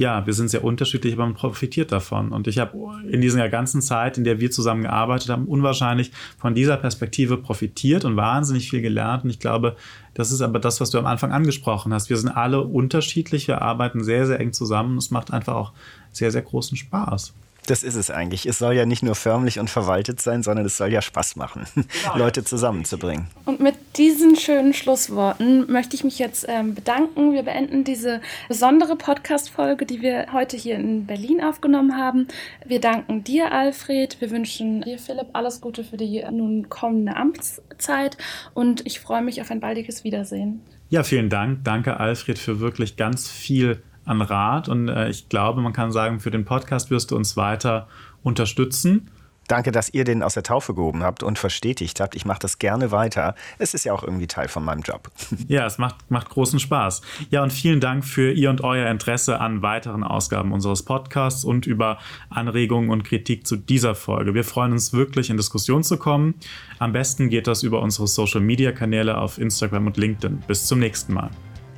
ja, 0.00 0.24
wir 0.24 0.32
sind 0.32 0.48
sehr 0.48 0.64
unterschiedlich, 0.64 1.12
aber 1.12 1.26
man 1.26 1.34
profitiert 1.34 1.92
davon. 1.92 2.32
Und 2.32 2.46
ich 2.46 2.58
habe 2.58 2.74
in 3.10 3.20
dieser 3.20 3.50
ganzen 3.50 3.82
Zeit, 3.82 4.16
in 4.16 4.24
der 4.24 4.40
wir 4.40 4.50
zusammen 4.50 4.84
gearbeitet 4.84 5.28
haben, 5.28 5.44
unwahrscheinlich 5.44 6.10
von 6.38 6.54
dieser 6.54 6.78
Perspektive 6.78 7.36
profitiert 7.36 8.06
und 8.06 8.16
wahnsinnig 8.16 8.70
viel 8.70 8.80
gelernt. 8.80 9.24
Und 9.24 9.30
ich 9.30 9.40
glaube, 9.40 9.76
das 10.14 10.32
ist 10.32 10.40
aber 10.40 10.58
das, 10.58 10.80
was 10.80 10.88
du 10.88 10.98
am 10.98 11.04
Anfang 11.04 11.32
angesprochen 11.32 11.92
hast. 11.92 12.08
Wir 12.08 12.16
sind 12.16 12.30
alle 12.30 12.62
unterschiedlich, 12.62 13.46
wir 13.46 13.60
arbeiten 13.60 14.02
sehr, 14.02 14.26
sehr 14.26 14.40
eng 14.40 14.54
zusammen. 14.54 14.96
Es 14.96 15.10
macht 15.10 15.34
einfach 15.34 15.54
auch 15.54 15.72
sehr, 16.12 16.30
sehr 16.30 16.42
großen 16.42 16.78
Spaß. 16.78 17.34
Das 17.70 17.84
ist 17.84 17.94
es 17.94 18.10
eigentlich. 18.10 18.46
Es 18.46 18.58
soll 18.58 18.74
ja 18.74 18.84
nicht 18.84 19.04
nur 19.04 19.14
förmlich 19.14 19.60
und 19.60 19.70
verwaltet 19.70 20.20
sein, 20.20 20.42
sondern 20.42 20.66
es 20.66 20.76
soll 20.76 20.92
ja 20.92 21.00
Spaß 21.00 21.36
machen, 21.36 21.66
genau. 21.74 22.18
Leute 22.18 22.42
zusammenzubringen. 22.42 23.28
Und 23.44 23.60
mit 23.60 23.76
diesen 23.96 24.34
schönen 24.34 24.74
Schlussworten 24.74 25.70
möchte 25.70 25.94
ich 25.94 26.02
mich 26.02 26.18
jetzt 26.18 26.46
ähm, 26.48 26.74
bedanken. 26.74 27.32
Wir 27.32 27.44
beenden 27.44 27.84
diese 27.84 28.22
besondere 28.48 28.96
Podcast-Folge, 28.96 29.86
die 29.86 30.02
wir 30.02 30.32
heute 30.32 30.56
hier 30.56 30.74
in 30.74 31.06
Berlin 31.06 31.44
aufgenommen 31.44 31.96
haben. 31.96 32.26
Wir 32.66 32.80
danken 32.80 33.22
dir, 33.22 33.52
Alfred. 33.52 34.20
Wir 34.20 34.32
wünschen 34.32 34.82
dir, 34.82 34.98
Philipp, 34.98 35.28
alles 35.34 35.60
Gute 35.60 35.84
für 35.84 35.96
die 35.96 36.24
nun 36.32 36.68
kommende 36.70 37.14
Amtszeit 37.14 38.16
und 38.52 38.84
ich 38.84 38.98
freue 38.98 39.22
mich 39.22 39.40
auf 39.42 39.52
ein 39.52 39.60
baldiges 39.60 40.02
Wiedersehen. 40.02 40.60
Ja, 40.88 41.04
vielen 41.04 41.28
Dank. 41.28 41.62
Danke, 41.62 42.00
Alfred, 42.00 42.36
für 42.36 42.58
wirklich 42.58 42.96
ganz 42.96 43.30
viel 43.30 43.80
an 44.10 44.20
Rat. 44.20 44.68
Und 44.68 44.88
äh, 44.88 45.08
ich 45.08 45.28
glaube, 45.28 45.62
man 45.62 45.72
kann 45.72 45.92
sagen, 45.92 46.20
für 46.20 46.30
den 46.30 46.44
Podcast 46.44 46.90
wirst 46.90 47.10
du 47.10 47.16
uns 47.16 47.36
weiter 47.36 47.88
unterstützen. 48.22 49.10
Danke, 49.50 49.72
dass 49.72 49.92
ihr 49.92 50.04
den 50.04 50.22
aus 50.22 50.34
der 50.34 50.44
Taufe 50.44 50.74
gehoben 50.74 51.02
habt 51.02 51.24
und 51.24 51.36
verstetigt 51.36 51.98
habt. 51.98 52.14
Ich 52.14 52.24
mache 52.24 52.38
das 52.38 52.60
gerne 52.60 52.92
weiter. 52.92 53.34
Es 53.58 53.74
ist 53.74 53.84
ja 53.84 53.92
auch 53.92 54.04
irgendwie 54.04 54.28
Teil 54.28 54.46
von 54.46 54.64
meinem 54.64 54.82
Job. 54.82 55.10
Ja, 55.48 55.66
es 55.66 55.78
macht, 55.78 56.08
macht 56.08 56.28
großen 56.28 56.60
Spaß. 56.60 57.02
Ja, 57.30 57.42
und 57.42 57.52
vielen 57.52 57.80
Dank 57.80 58.04
für 58.04 58.30
Ihr 58.30 58.50
und 58.50 58.60
euer 58.60 58.88
Interesse 58.88 59.40
an 59.40 59.62
weiteren 59.62 60.04
Ausgaben 60.04 60.52
unseres 60.52 60.84
Podcasts 60.84 61.44
und 61.44 61.66
über 61.66 61.98
Anregungen 62.28 62.90
und 62.90 63.02
Kritik 63.02 63.46
zu 63.48 63.56
dieser 63.56 63.96
Folge. 63.96 64.34
Wir 64.34 64.44
freuen 64.44 64.70
uns 64.70 64.92
wirklich, 64.92 65.30
in 65.30 65.36
Diskussion 65.36 65.82
zu 65.82 65.96
kommen. 65.96 66.34
Am 66.78 66.92
besten 66.92 67.28
geht 67.28 67.48
das 67.48 67.64
über 67.64 67.82
unsere 67.82 68.06
Social-Media-Kanäle 68.06 69.18
auf 69.18 69.38
Instagram 69.38 69.86
und 69.88 69.96
LinkedIn. 69.96 70.44
Bis 70.46 70.66
zum 70.66 70.78
nächsten 70.78 71.12
Mal. 71.12 71.30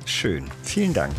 Schön. 0.05 0.45
Vielen 0.61 0.93
Dank. 0.93 1.15